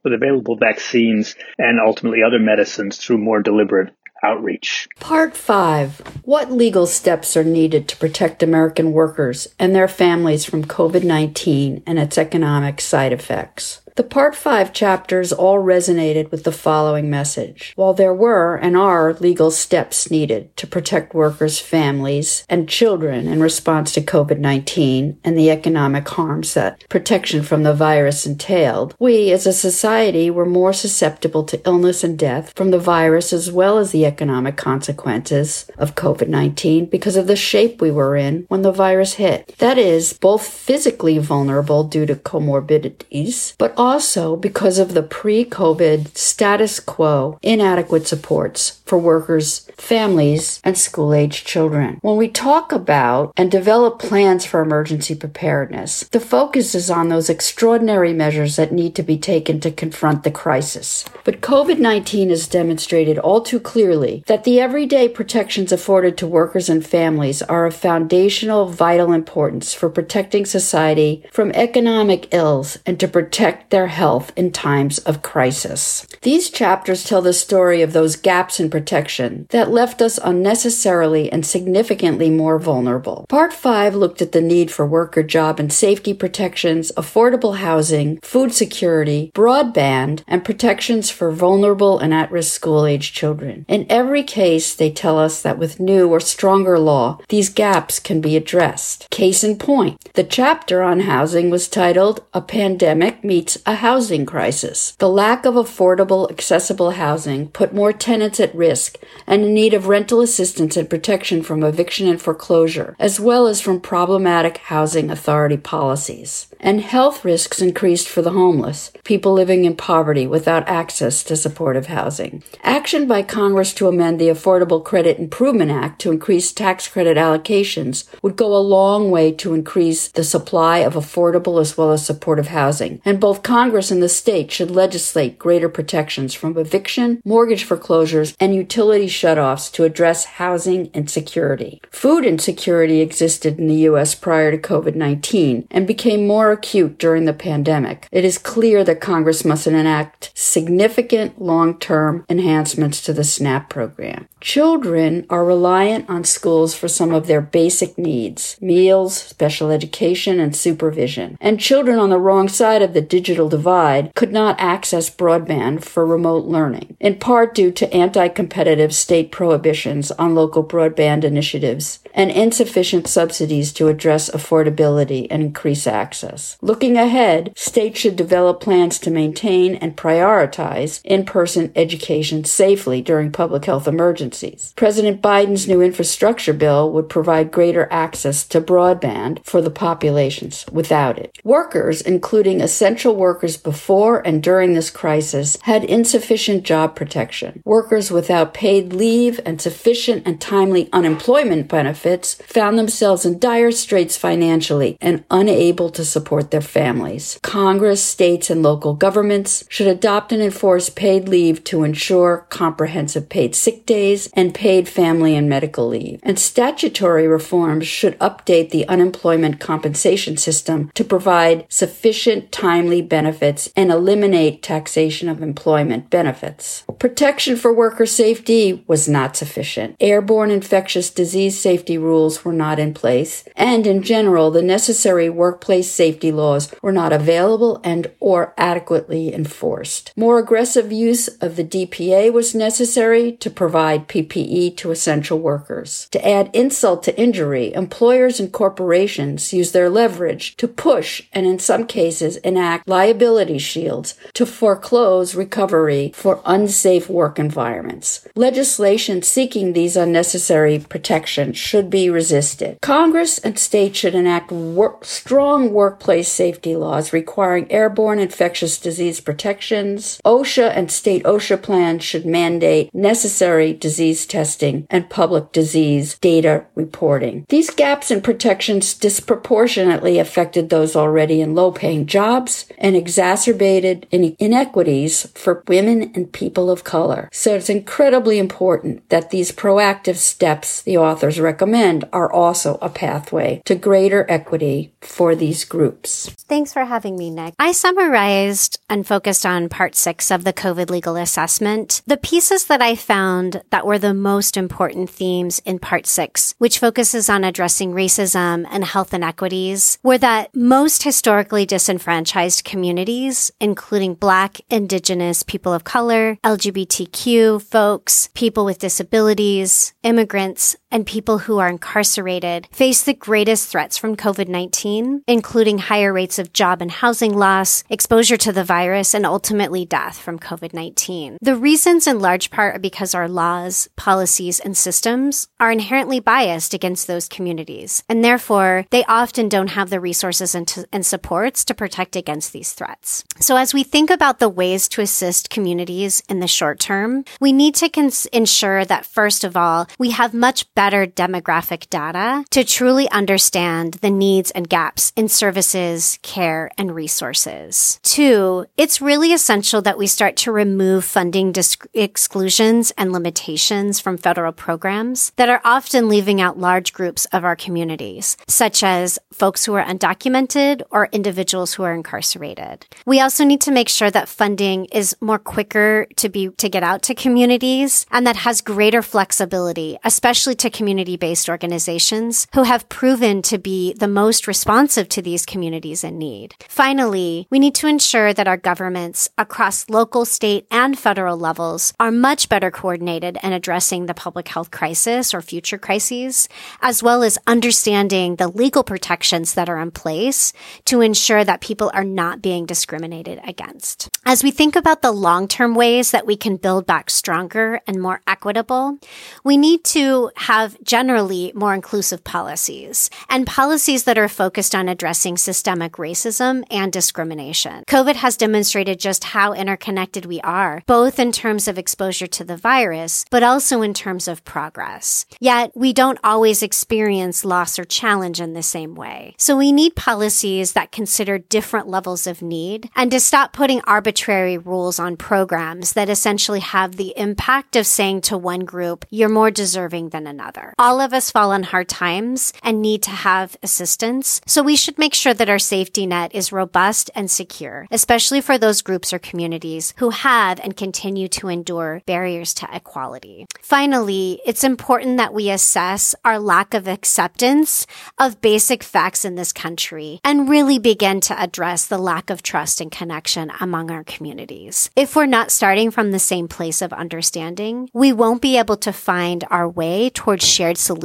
with 0.05 0.13
available 0.13 0.57
vaccines 0.57 1.37
and 1.57 1.81
ultimately 1.81 2.23
other 2.23 2.39
medicines 2.39 2.99
through 2.99 3.17
more 3.17 3.41
deliberate 3.41 3.95
outreach. 4.23 4.89
Part 5.01 5.35
5 5.35 6.21
What 6.25 6.53
legal 6.53 6.87
steps 6.87 7.35
are 7.35 7.45
needed 7.45 7.89
to 7.89 7.97
protect 7.97 8.43
American 8.43 8.93
workers 8.93 9.49
and 9.59 9.75
their 9.75 9.89
families 9.89 10.45
from 10.45 10.67
COVID 10.67 11.03
19 11.03 11.83
and 11.87 11.99
its 11.99 12.19
economic 12.19 12.83
side 12.83 13.15
effects? 13.15 13.81
The 13.95 14.03
Part 14.03 14.35
5 14.35 14.73
chapters 14.73 15.35
all 15.35 15.59
resonated 15.59 16.31
with 16.31 16.45
the 16.45 16.53
following 16.53 17.11
message. 17.11 17.75
While 17.77 17.93
there 17.93 18.15
were 18.15 18.57
and 18.57 18.75
are 18.75 19.13
legal 19.13 19.51
steps 19.51 20.11
needed 20.11 20.57
to 20.57 20.67
protect 20.67 21.13
workers' 21.13 21.59
families 21.59 22.47
and 22.49 22.71
children 22.71 23.29
in 23.29 23.43
response 23.43 23.93
to 23.93 24.01
COVID 24.01 24.39
19 24.39 25.19
and 25.23 25.39
the 25.39 25.51
economic 25.51 26.09
harms 26.09 26.55
that 26.55 26.89
protection 26.89 27.43
from 27.43 27.65
the 27.65 27.75
virus 27.75 28.25
entailed, 28.25 28.97
we 28.99 29.31
as 29.31 29.47
a 29.47 29.53
society 29.53 30.31
were 30.31 30.47
more 30.47 30.73
susceptible 30.73 31.45
to 31.45 31.61
illness 31.67 32.03
and 32.03 32.19
death 32.19 32.55
from 32.57 32.71
the 32.71 32.79
virus 32.79 33.31
as 33.31 33.53
well 33.53 33.77
as 33.77 33.93
the 33.93 34.07
economic 34.07 34.57
consequences 34.57 35.67
of 35.77 35.97
COVID 35.97 36.29
19 36.29 36.87
because 36.87 37.17
of 37.17 37.27
the 37.27 37.37
shape 37.37 37.83
we 37.83 37.91
were 37.91 38.17
in 38.17 38.47
when 38.49 38.63
the 38.63 38.73
virus 38.73 39.15
hit. 39.15 39.55
That 39.59 39.77
is, 39.77 40.15
both 40.15 40.47
physically 40.47 41.19
vulnerable 41.19 41.85
due 41.85 42.07
to 42.07 42.15
comorbidities, 42.15 43.55
but 43.59 43.75
also 43.83 44.37
because 44.37 44.79
of 44.79 44.95
the 44.95 45.03
pre 45.03 45.45
COVID 45.45 46.17
status 46.17 46.79
quo 46.79 47.37
inadequate 47.43 48.07
supports 48.07 48.81
for 48.87 48.97
workers, 48.97 49.69
families, 49.77 50.61
and 50.63 50.79
school 50.79 51.13
age 51.13 51.45
children. 51.45 51.99
When 52.01 52.17
we 52.17 52.29
talk 52.29 52.71
about 52.71 53.33
and 53.37 53.51
develop 53.51 53.99
plans 53.99 54.45
for 54.45 54.61
emergency 54.61 55.17
preparedness, 55.17 56.05
the 56.13 56.21
focus 56.21 56.77
is 56.77 56.91
on 56.91 57.09
those 57.09 57.29
extraordinary 57.29 58.13
measures 58.13 58.55
that 58.55 58.71
need 58.71 58.95
to 58.95 59.03
be 59.03 59.19
taken 59.19 59.59
to 59.61 59.73
confront 59.73 60.23
the 60.23 60.31
crisis. 60.31 61.05
But 61.25 61.41
COVID 61.41 61.79
19 61.79 62.31
has 62.31 62.47
demonstrated 62.47 63.19
all 63.19 63.41
too 63.41 63.59
clearly 63.59 64.23
that 64.29 64.45
the 64.45 64.61
everyday 64.61 65.09
protections 65.09 65.73
afforded 65.73 66.17
to 66.19 66.27
workers 66.29 66.69
and 66.69 66.87
families 66.87 67.43
are 67.43 67.67
of 67.67 67.75
foundational, 67.75 68.67
vital 68.67 69.13
importance 69.13 69.75
for 69.75 69.91
protecting 69.91 70.47
society 70.47 71.25
from 71.33 71.51
economic 71.53 72.33
ills 72.33 72.79
and 72.87 73.01
to 73.01 73.09
protect 73.09 73.72
their 73.73 73.89
health 73.89 74.33
in 74.37 74.53
times 74.53 75.01
of 75.01 75.23
crisis. 75.23 76.07
These 76.21 76.51
chapters 76.51 77.03
tell 77.03 77.23
the 77.23 77.33
story 77.33 77.83
of 77.83 77.93
those 77.93 78.15
gaps 78.15 78.61
in 78.61 78.71
protection 78.71 79.47
that 79.51 79.73
left 79.73 80.01
us 80.01 80.21
unnecessarily 80.23 81.33
and 81.33 81.45
significantly 81.45 82.31
more 82.31 82.61
vulnerable. 82.61 83.27
Part 83.29 83.53
5 83.53 83.97
looked 83.97 84.23
at 84.23 84.31
the 84.31 84.41
need 84.41 84.71
for 84.71 84.87
worker 84.87 85.25
job 85.25 85.59
and 85.59 85.73
safety 85.73 86.13
protections, 86.15 86.93
affordable 86.97 87.57
housing, 87.57 88.21
food 88.21 88.53
security, 88.53 89.33
broadband, 89.35 90.23
and 90.29 90.45
protections 90.45 91.11
for 91.11 91.33
vulnerable 91.33 91.99
and 91.99 92.13
at 92.13 92.31
risk 92.31 92.53
school 92.55 92.85
age 92.87 93.13
children. 93.13 93.65
In 93.69 93.87
every 93.89 94.23
case, 94.23 94.75
they 94.75 94.91
tell 94.91 95.19
us 95.19 95.41
that 95.41 95.59
with 95.59 95.81
new 95.81 96.09
or 96.09 96.21
stronger 96.21 96.79
law, 96.79 97.19
these 97.31 97.49
gaps 97.49 97.99
can 97.99 98.21
be 98.21 98.37
addressed. 98.37 99.09
Case 99.11 99.43
in 99.43 99.57
point, 99.57 99.99
the 100.13 100.25
chapter 100.25 100.83
on 100.83 101.01
housing 101.01 101.49
was 101.49 101.69
titled 101.69 102.23
A 102.35 102.43
Pandemic 102.43 103.25
Meets 103.25 103.57
a 103.67 103.77
Housing 103.77 104.27
Crisis. 104.27 104.93
The 104.99 105.09
lack 105.09 105.45
of 105.45 105.55
affordable, 105.55 106.31
accessible 106.31 106.93
housing 106.93 107.49
put 107.49 107.75
more 107.75 107.93
tenants 107.93 108.41
at 108.41 108.55
risk 108.55 108.99
and 109.27 109.45
in 109.45 109.55
need 109.55 109.75
of 109.75 109.89
rental 109.89 110.21
assistance 110.21 110.77
and 110.77 110.91
protection 110.91 111.43
from 111.43 111.63
eviction 111.63 112.09
and 112.09 112.21
foreclosure, 112.21 112.97
as 112.99 113.21
well 113.21 113.47
as 113.47 113.61
from 113.61 113.81
problematic 113.81 114.59
housing 114.59 115.11
authority 115.11 115.57
policies. 115.57 116.49
And 116.63 116.81
health 116.81 117.25
risks 117.25 117.61
increased 117.61 118.09
for 118.09 118.23
the 118.23 118.31
homeless, 118.31 118.93
people 119.03 119.33
living 119.33 119.65
in 119.65 119.75
poverty 119.75 120.29
without 120.29 120.69
access 120.69 121.25
to 121.25 121.37
supportive 121.37 121.87
housing. 121.87 122.45
Action 122.63 123.09
by 123.09 123.23
Congress 123.23 123.75
to 123.75 123.89
amend 123.89 124.21
the 124.21 124.29
Affordable 124.29 124.83
Credit 124.83 125.19
Improvement 125.19 125.73
Act 125.73 126.01
to 126.03 126.13
increase 126.13 126.53
tax 126.53 126.87
credit 126.87 127.17
allocations 127.17 128.05
would 128.23 128.37
go 128.37 128.55
a 128.55 128.59
long 128.59 129.11
way 129.11 129.33
to 129.33 129.55
increase 129.55 130.07
the 130.07 130.23
supply 130.23 130.79
of 130.79 130.95
affordable 130.95 131.61
as 131.61 131.77
well 131.77 131.91
as 131.91 132.07
supportive 132.07 132.49
housing. 132.49 133.03
And 133.05 133.19
both 133.19 133.43
Congress 133.43 133.91
and 133.91 134.01
the 134.01 134.09
state 134.09 134.53
should 134.53 134.71
legislate 134.71 135.41
greater 135.41 135.69
protections 135.69 136.33
from 136.33 136.57
eviction, 136.57 137.21
mortgage 137.25 137.65
foreclosures, 137.65 138.37
and 138.39 138.55
utility 138.55 139.07
shutoffs 139.07 139.73
to 139.73 139.83
address 139.83 140.25
housing 140.25 140.87
insecurity. 140.95 141.83
Food 141.91 142.25
insecurity 142.25 143.01
existed 143.01 143.59
in 143.59 143.67
the 143.67 143.83
U.S. 143.91 144.15
prior 144.15 144.53
to 144.53 144.59
COVID 144.59 144.95
19 144.95 145.67
and 145.69 145.87
became 145.89 146.25
more 146.27 146.52
acute 146.53 146.99
during 146.99 147.25
the 147.25 147.33
pandemic. 147.33 148.09
It 148.13 148.25
is 148.25 148.39
clear 148.39 148.85
that 148.85 149.01
Congress 149.01 149.45
must 149.45 149.67
enact 149.67 150.31
significant 150.35 151.41
long 151.41 151.79
term 151.79 152.25
enhancements 152.29 153.03
to 153.03 153.13
the 153.13 153.25
SNAP 153.25 153.69
program. 153.69 154.29
Children 154.41 155.27
are 155.31 155.45
reliant 155.45 156.09
on 156.09 156.25
schools 156.25 156.75
for 156.75 156.89
some 156.89 157.13
of 157.13 157.27
their 157.27 157.41
basic 157.41 157.97
needs 157.97 158.57
meals, 158.61 159.17
special 159.17 159.71
education, 159.71 160.41
and 160.41 160.55
supervision. 160.55 161.37
And 161.41 161.61
children 161.61 161.99
on 161.99 162.11
the 162.11 162.19
wrong 162.19 162.49
side 162.49 162.83
of 162.83 162.93
the 162.93 163.01
digital 163.01 163.49
divide 163.49 164.15
could 164.15 164.33
not 164.33 164.61
access 164.61 165.11
broadband 165.11 165.85
for 165.85 166.05
remote 166.05 166.45
learning, 166.45 166.97
in 167.01 167.19
part 167.19 167.55
due 167.55 167.71
to 167.73 167.93
anti 167.95 168.29
competitive 168.29 168.95
state 168.95 169.31
prohibitions 169.31 170.11
on 170.13 170.35
local 170.35 170.65
broadband 170.65 171.25
initiatives 171.25 172.01
and 172.15 172.31
insufficient 172.31 173.07
subsidies 173.07 173.73
to 173.73 173.89
address 173.89 174.31
affordability 174.31 175.27
and 175.31 175.43
increase 175.43 175.87
access. 175.87 176.59
Looking 176.61 176.97
ahead, 176.97 177.53
states 177.57 178.01
should 178.01 178.17
develop 178.17 178.61
plans 178.61 178.99
to 179.01 179.11
maintain 179.11 179.77
and 179.77 179.97
prioritize 179.97 181.01
in 181.05 181.25
person 181.25 181.73
education 181.75 182.45
safely 182.45 183.01
during 183.01 183.33
public 183.33 183.65
health 183.65 183.89
emergencies. 183.89 184.73
President 184.77 185.23
Biden's 185.23 185.67
new 185.67 185.81
infrastructure 185.81 186.53
bill 186.53 186.91
would 186.93 187.09
provide 187.09 187.51
greater 187.51 187.89
access 187.91 188.47
to 188.49 188.61
broadband 188.61 189.45
for 189.45 189.63
the 189.63 189.71
populations 189.71 190.67
without 190.71 191.19
it. 191.19 191.39
Workers, 191.45 192.03
including 192.03 192.61
essential 192.61 193.17
workers 193.17 193.57
before 193.57 194.27
and 194.27 194.43
during 194.43 194.75
this 194.75 194.91
crisis, 194.91 195.57
had 195.63 195.85
insufficient 195.85 196.65
job 196.65 196.95
protection. 196.95 197.63
Workers 197.65 198.11
without 198.11 198.55
paid 198.55 198.93
leave 198.93 199.41
and 199.47 199.61
sufficient 199.61 200.27
and 200.27 200.41
timely 200.41 200.89
unemployment 200.93 201.69
benefits 201.69 202.02
found 202.47 202.79
themselves 202.79 203.25
in 203.25 203.39
dire 203.39 203.73
straits 203.73 204.17
financially 204.17 204.97
and 205.01 205.25
unable 205.31 205.91
to 205.91 206.05
support 206.05 206.51
their 206.51 206.61
families. 206.61 207.39
Congress, 207.43 208.03
states, 208.03 208.51
and 208.51 208.63
local 208.63 208.95
governments 208.95 209.65
should 209.69 209.87
adopt 209.87 210.33
and 210.33 210.43
enforce 210.43 210.89
paid 210.91 211.29
leave 211.29 211.65
to 211.65 211.85
ensure 211.85 212.47
comprehensive 212.51 213.29
paid 213.29 213.55
sick 213.55 213.87
days 213.87 214.29
and 214.35 214.55
paid 214.55 214.89
family 214.89 215.37
and 215.37 215.49
medical 215.49 215.89
leave. 215.89 216.21
And 216.23 216.39
statutory 216.39 217.27
reforms 217.27 217.87
should 217.87 218.19
update 218.19 218.71
the 218.71 218.87
unemployment 218.89 219.61
compensation 219.61 220.37
system 220.37 220.91
to 220.95 221.05
provide 221.05 221.67
sufficient 221.69 222.53
timely 222.53 223.03
benefits 223.03 223.71
and 223.77 223.91
eliminate 223.91 224.63
taxation 224.63 225.29
of 225.29 225.43
employment 225.43 226.11
benefits. 226.11 226.85
Protection 226.99 227.57
for 227.57 227.73
worker 227.73 228.07
safety 228.07 228.85
was 228.87 229.09
not 229.09 229.37
sufficient. 229.37 229.97
Airborne 230.01 230.51
infectious 230.51 231.11
disease 231.11 231.59
safety 231.59 231.92
rules 231.99 232.45
were 232.45 232.53
not 232.53 232.79
in 232.79 232.95
place, 232.95 233.45
and 233.57 233.87
in 233.87 234.03
general, 234.03 234.51
the 234.51 234.63
necessary 234.63 235.29
workplace 235.29 235.91
safety 235.91 236.33
laws 236.33 236.73
were 236.83 236.93
not 236.93 237.13
available 237.13 237.81
and 237.83 238.11
or 238.21 238.55
adequately 238.57 239.35
enforced. 239.35 240.13
More 240.17 240.39
aggressive 240.39 240.93
use 240.93 241.29
of 241.41 241.57
the 241.57 241.65
DPA 241.65 242.33
was 242.33 242.55
necessary 242.55 243.33
to 243.33 243.51
provide 243.51 244.09
PPE 244.09 244.77
to 244.79 244.91
essential 244.91 245.39
workers. 245.39 246.09
To 246.13 246.29
add 246.29 246.51
insult 246.53 247.03
to 247.05 247.21
injury, 247.21 247.73
employers 247.75 248.39
and 248.39 248.53
corporations 248.53 249.53
use 249.53 249.73
their 249.73 249.91
leverage 249.91 250.57
to 250.57 250.69
push 250.69 251.23
and 251.33 251.47
in 251.47 251.59
some 251.59 251.87
cases 251.87 252.37
enact 252.39 252.89
liability 252.89 253.59
shields 253.59 254.15
to 254.35 254.47
foreclose 254.47 255.35
recovery 255.35 256.13
for 256.15 256.43
unsafe 256.45 257.09
work 257.09 257.39
environments. 257.39 258.27
Legislation 258.35 259.23
seeking 259.23 259.73
these 259.73 259.97
unnecessary 259.97 260.79
protections 260.79 261.57
should 261.57 261.82
be 261.91 262.09
resisted. 262.11 262.81
Congress 262.81 263.39
and 263.39 263.59
states 263.59 263.99
should 263.99 264.15
enact 264.15 264.51
work, 264.53 265.05
strong 265.05 265.73
workplace 265.73 266.31
safety 266.31 266.77
laws 266.77 267.13
requiring 267.13 267.71
airborne 267.71 268.19
infectious 268.19 268.79
disease 268.79 269.21
protections. 269.21 270.21
OSHA 270.25 270.71
and 270.77 270.91
state 270.91 271.25
OSHA 271.25 271.63
plans 271.63 272.05
should 272.05 272.27
mandate 272.27 272.95
necessary 272.95 273.73
disease 273.73 274.27
testing 274.27 274.87
and 274.91 275.11
public 275.11 275.53
disease 275.53 276.19
data 276.19 276.65
reporting. 276.75 277.45
These 277.49 277.71
gaps 277.71 278.11
in 278.11 278.23
protections 278.23 278.95
disproportionately 278.95 280.19
affected 280.19 280.69
those 280.69 280.95
already 280.95 281.41
in 281.41 281.55
low 281.55 281.73
paying 281.73 282.07
jobs 282.07 282.67
and 282.79 282.97
exacerbated 282.97 284.07
inequities 284.11 285.29
for 285.35 285.63
women 285.67 286.13
and 286.15 286.33
people 286.33 286.71
of 286.71 286.85
color. 286.85 287.29
So 287.33 287.55
it's 287.55 287.71
incredibly 287.71 288.39
important 288.39 289.09
that 289.09 289.31
these 289.31 289.53
proactive 289.53 290.17
steps 290.17 290.83
the 290.83 290.97
authors 290.97 291.41
recommend 291.41 291.72
are 291.73 292.31
also 292.31 292.79
a 292.83 292.91
pathway 292.91 293.63
to 293.65 293.75
greater 293.75 294.27
equity 294.29 294.93
for 295.01 295.35
these 295.35 295.65
groups. 295.65 296.29
Thanks 296.49 296.73
for 296.73 296.85
having 296.85 297.17
me, 297.17 297.31
Nick. 297.31 297.55
I 297.59 297.73
summarized 297.73 298.79
and 298.91 299.07
focused 299.07 299.47
on 299.47 299.71
part 299.71 299.95
six 299.95 300.31
of 300.31 300.45
the 300.45 300.53
COVID 300.53 300.91
legal 300.91 301.17
assessment. 301.17 302.03
The 302.07 302.17
pieces 302.19 302.67
that 302.67 302.83
I 302.83 302.95
found 302.95 303.63
that 303.71 303.87
were 303.87 303.99
the 303.99 304.13
most 304.13 304.57
important 304.57 305.09
themes 305.09 305.61
in 305.65 305.79
part 305.79 306.07
six, 306.07 306.55
which 306.59 306.79
focuses 306.79 307.31
on 307.31 307.45
addressing 307.45 307.93
racism 307.93 308.67
and 308.71 308.85
health 308.85 309.15
inequities, 309.15 309.99
were 310.03 310.19
that 310.19 310.55
most 310.55 311.05
historically 311.05 311.65
disenfranchised 311.65 312.65
communities, 312.65 313.51
including 313.61 314.15
Black, 314.15 314.61
Indigenous, 314.69 315.43
people 315.43 315.73
of 315.73 315.85
color, 315.85 316.37
LGBTQ 316.45 317.63
folks, 317.63 318.29
people 318.35 318.65
with 318.65 318.79
disabilities, 318.79 319.95
immigrants, 320.03 320.77
and 320.91 321.07
people 321.07 321.39
who 321.39 321.59
are 321.63 321.69
incarcerated 321.69 322.69
face 322.73 323.03
the 323.03 323.15
greatest 323.15 323.69
threats 323.71 323.97
from 323.97 324.17
COVID-19, 324.17 325.23
including 325.27 325.79
higher 325.79 326.13
rates 326.13 326.39
of 326.39 326.53
job 326.53 326.83
and 326.83 326.91
housing 326.91 327.33
loss, 327.33 327.85
exposure 327.89 328.37
to 328.39 328.53
the 328.53 328.65
virus, 328.65 329.15
and 329.15 329.25
ultimately 329.25 329.85
death 329.85 330.19
from 330.19 330.39
COVID-19. 330.39 331.37
The 331.41 331.57
reasons 331.57 332.07
in 332.07 332.19
large 332.19 332.51
part 332.51 332.75
are 332.77 332.81
because 332.81 333.15
our 333.15 333.29
laws, 333.29 333.89
policies, 333.97 334.59
and 334.59 334.77
systems 334.77 335.47
are 335.61 335.71
inherently 335.71 336.19
biased 336.19 336.75
against 336.75 337.07
those 337.07 337.29
communities, 337.29 338.03
and 338.09 338.25
therefore 338.25 338.85
they 338.91 339.05
often 339.05 339.49
don't 339.49 339.77
have 339.79 339.91
the 339.91 340.01
resources 340.01 340.55
and, 340.55 340.67
to, 340.69 340.87
and 340.93 341.07
supports 341.07 341.65
to 341.65 341.75
protect 341.75 342.17
against 342.17 342.53
these 342.53 342.73
threats. 342.73 343.25
So 343.39 343.57
as 343.57 343.73
we 343.73 343.85
think 343.85 344.11
about 344.11 344.41
the 344.41 344.49
ways 344.49 344.89
to 344.89 345.01
assist 345.01 345.51
communities 345.51 346.23
in 346.29 346.41
the 346.41 346.49
short 346.49 346.81
term, 346.81 347.25
we 347.41 347.53
need 347.53 347.75
to 347.77 347.89
cons- 347.89 348.27
ensure 348.27 348.85
that 348.85 349.07
first 349.07 349.45
of 349.45 349.57
all, 349.57 349.87
we 349.99 350.11
have 350.11 350.35
much 350.35 350.73
better 350.75 351.07
demographic 351.07 351.42
data 351.91 352.45
to 352.51 352.65
truly 352.65 353.09
understand 353.11 353.95
the 353.95 354.11
needs 354.11 354.51
and 354.53 354.69
gaps 354.69 355.13
in 355.17 355.29
services, 355.29 356.19
care, 356.23 356.71
and 356.79 356.95
resources. 356.95 358.01
Two, 358.03 358.67
it's 358.77 359.01
really 359.01 359.33
essential 359.33 359.83
that 359.83 359.99
we 359.99 360.07
start 360.07 360.37
to 360.37 360.53
remove 360.53 361.05
funding 361.05 361.55
exclusions 361.95 362.93
and 362.97 363.13
limitations 363.13 364.01
from 364.01 364.17
federal 364.17 364.53
programs 364.53 365.33
that 365.37 365.49
are 365.49 365.61
often 365.65 366.09
leaving 366.09 366.41
out 366.41 366.59
large 366.59 366.93
groups 366.93 367.27
of 367.27 367.45
our 367.45 367.57
communities, 367.57 368.37
such 368.47 368.83
as 368.83 369.19
folks 369.33 369.65
who 369.65 369.75
are 369.75 369.85
undocumented 369.85 370.83
or 370.91 371.09
individuals 371.13 371.75
who 371.75 371.83
are 371.83 371.95
incarcerated. 371.95 372.87
We 373.07 373.21
also 373.21 373.45
need 373.45 373.61
to 373.63 373.71
make 373.71 373.89
sure 373.89 374.11
that 374.11 374.29
funding 374.29 374.87
is 374.87 375.17
more 375.21 375.39
quicker 375.39 376.07
to 376.17 376.29
be, 376.29 376.51
to 376.51 376.69
get 376.69 376.83
out 376.83 377.03
to 377.03 377.15
communities 377.15 378.07
and 378.11 378.27
that 378.27 378.37
has 378.37 378.61
greater 378.61 379.03
flexibility, 379.03 379.99
especially 380.05 380.55
to 380.57 380.71
community 380.71 381.17
based 381.33 381.49
organizations 381.49 382.47
who 382.53 382.65
have 382.65 382.91
proven 382.91 383.41
to 383.41 383.57
be 383.57 383.95
the 383.95 384.07
most 384.23 384.47
responsive 384.47 385.09
to 385.09 385.23
these 385.23 385.47
communities 385.47 386.05
in 386.05 386.19
need. 386.19 386.55
Finally, 386.69 387.47
we 387.49 387.59
need 387.59 387.75
to 387.75 387.87
ensure 387.87 388.35
that 388.35 388.47
our 388.47 388.59
governments 388.59 389.31
across 389.39 389.89
local, 389.89 390.27
state, 390.27 390.67
and 390.71 390.99
federal 390.99 391.39
levels 391.39 391.95
are 391.99 392.11
much 392.11 392.51
better 392.51 392.71
coordinated 392.71 393.39
in 393.43 393.55
addressing 393.55 394.05
the 394.05 394.13
public 394.13 394.47
health 394.49 394.71
crisis 394.71 395.33
or 395.33 395.41
future 395.41 395.79
crises, 395.79 396.51
as 396.83 397.03
well 397.03 397.23
as 397.23 397.39
understanding 397.47 398.37
the 398.37 398.49
legal 398.49 398.85
protections 398.85 399.55
that 399.55 399.71
are 399.71 399.81
in 399.81 399.91
place 399.91 400.53
to 400.85 401.01
ensure 401.01 401.45
that 401.45 401.63
people 401.63 401.91
are 401.95 402.05
not 402.05 402.43
being 402.43 402.67
discriminated 402.67 403.41
against. 403.47 404.11
As 404.27 404.45
we 404.45 404.51
think 404.51 404.77
about 404.77 405.01
the 405.01 405.13
long-term 405.13 405.75
ways 405.75 406.11
that 406.11 406.27
we 406.27 406.37
can 406.37 406.59
build 406.59 406.85
back 406.85 407.09
stronger 407.09 407.81
and 407.87 408.03
more 408.03 408.21
equitable, 408.27 408.99
we 409.43 409.57
need 409.57 409.83
to 409.85 410.31
have 410.37 410.77
generally 411.23 411.53
more 411.55 411.75
inclusive 411.75 412.25
policies 412.25 413.09
and 413.29 413.47
policies 413.47 414.05
that 414.05 414.19
are 414.19 414.29
focused 414.29 414.75
on 414.75 414.89
addressing 414.89 415.37
systemic 415.37 415.93
racism 415.93 416.65
and 416.71 416.93
discrimination. 416.93 417.85
COVID 417.87 418.17
has 418.17 418.37
demonstrated 418.37 418.99
just 418.99 419.25
how 419.25 419.53
interconnected 419.53 420.27
we 420.27 420.41
are, 420.41 420.83
both 420.87 421.19
in 421.19 421.31
terms 421.33 421.69
of 421.69 421.79
exposure 421.79 422.27
to 422.27 422.45
the 422.45 422.57
virus, 422.57 423.25
but 423.31 423.43
also 423.43 423.83
in 423.83 423.95
terms 423.95 424.27
of 424.29 424.45
progress. 424.45 425.27
Yet 425.41 425.71
we 425.75 425.93
don't 425.93 426.19
always 426.25 426.63
experience 426.63 427.45
loss 427.45 427.79
or 427.79 427.85
challenge 427.85 428.41
in 428.41 428.55
the 428.55 428.63
same 428.63 428.95
way. 428.95 429.35
So 429.39 429.57
we 429.57 429.73
need 429.73 429.95
policies 429.95 430.73
that 430.73 430.93
consider 430.93 431.39
different 431.39 431.89
levels 431.89 432.27
of 432.27 432.43
need 432.43 432.91
and 432.97 433.11
to 433.11 433.21
stop 433.21 433.53
putting 433.53 433.81
arbitrary 433.83 434.59
rules 434.59 434.99
on 434.99 435.17
programs 435.17 435.93
that 435.93 436.09
essentially 436.09 436.61
have 436.61 436.97
the 436.97 437.15
impact 437.17 437.77
of 437.77 437.87
saying 437.87 438.23
to 438.23 438.37
one 438.37 438.65
group, 438.65 439.05
you're 439.11 439.29
more 439.29 439.51
deserving 439.51 440.11
than 440.11 440.27
another. 440.27 440.75
All 440.79 441.01
of 441.01 441.12
us 441.13 441.31
fall 441.31 441.53
on 441.53 441.65
hard 441.65 441.89
times 441.89 442.53
and 442.63 442.81
need 442.81 443.03
to 443.03 443.11
have 443.11 443.57
assistance. 443.63 444.41
So 444.47 444.63
we 444.63 444.77
should 444.77 444.99
make 444.99 445.15
sure 445.15 445.35
that 445.35 445.51
our 445.51 445.59
safety 445.59 446.07
net 446.07 446.35
is 446.35 446.53
robust 446.53 447.11
and 447.15 447.31
secure, 447.31 447.87
especially 447.91 448.41
for 448.41 448.57
those 448.57 448.83
groups 448.83 449.13
or 449.13 449.19
communities 449.19 449.93
who 449.99 450.11
have 450.11 450.61
and 450.61 450.77
continue 450.77 451.29
to 451.29 451.49
endure 451.49 452.03
barriers 452.07 452.55
to 452.55 452.69
equality. 452.73 453.47
Finally, 453.61 454.41
it's 454.47 454.65
important 454.65 455.17
that 455.19 455.35
we 455.35 455.51
assess 455.51 456.15
our 456.25 456.39
lack 456.39 456.73
of 456.73 456.89
acceptance 456.89 457.87
of 458.19 458.41
basic 458.41 458.83
facts 458.83 459.25
in 459.25 459.35
this 459.35 459.53
country 459.53 460.21
and 460.25 460.49
really 460.49 460.79
begin 460.79 461.21
to 461.21 461.41
address 461.41 461.87
the 461.87 461.99
lack 461.99 462.31
of 462.31 462.43
trust 462.43 462.81
and 462.81 462.91
connection 462.91 463.53
among 463.61 463.91
our 463.91 464.05
communities. 464.05 464.91
If 464.97 465.15
we're 465.15 465.27
not 465.27 465.51
starting 465.51 465.91
from 465.91 466.11
the 466.11 466.19
same 466.19 466.49
place 466.49 466.81
of 466.81 466.93
understanding, 466.93 467.91
we 467.93 468.13
won't 468.13 468.41
be 468.41 468.57
able 468.57 468.77
to 468.79 468.93
find 468.93 469.45
our 469.51 469.69
way 469.69 470.09
towards 470.09 470.47
shared 470.47 470.79
solutions 470.79 471.02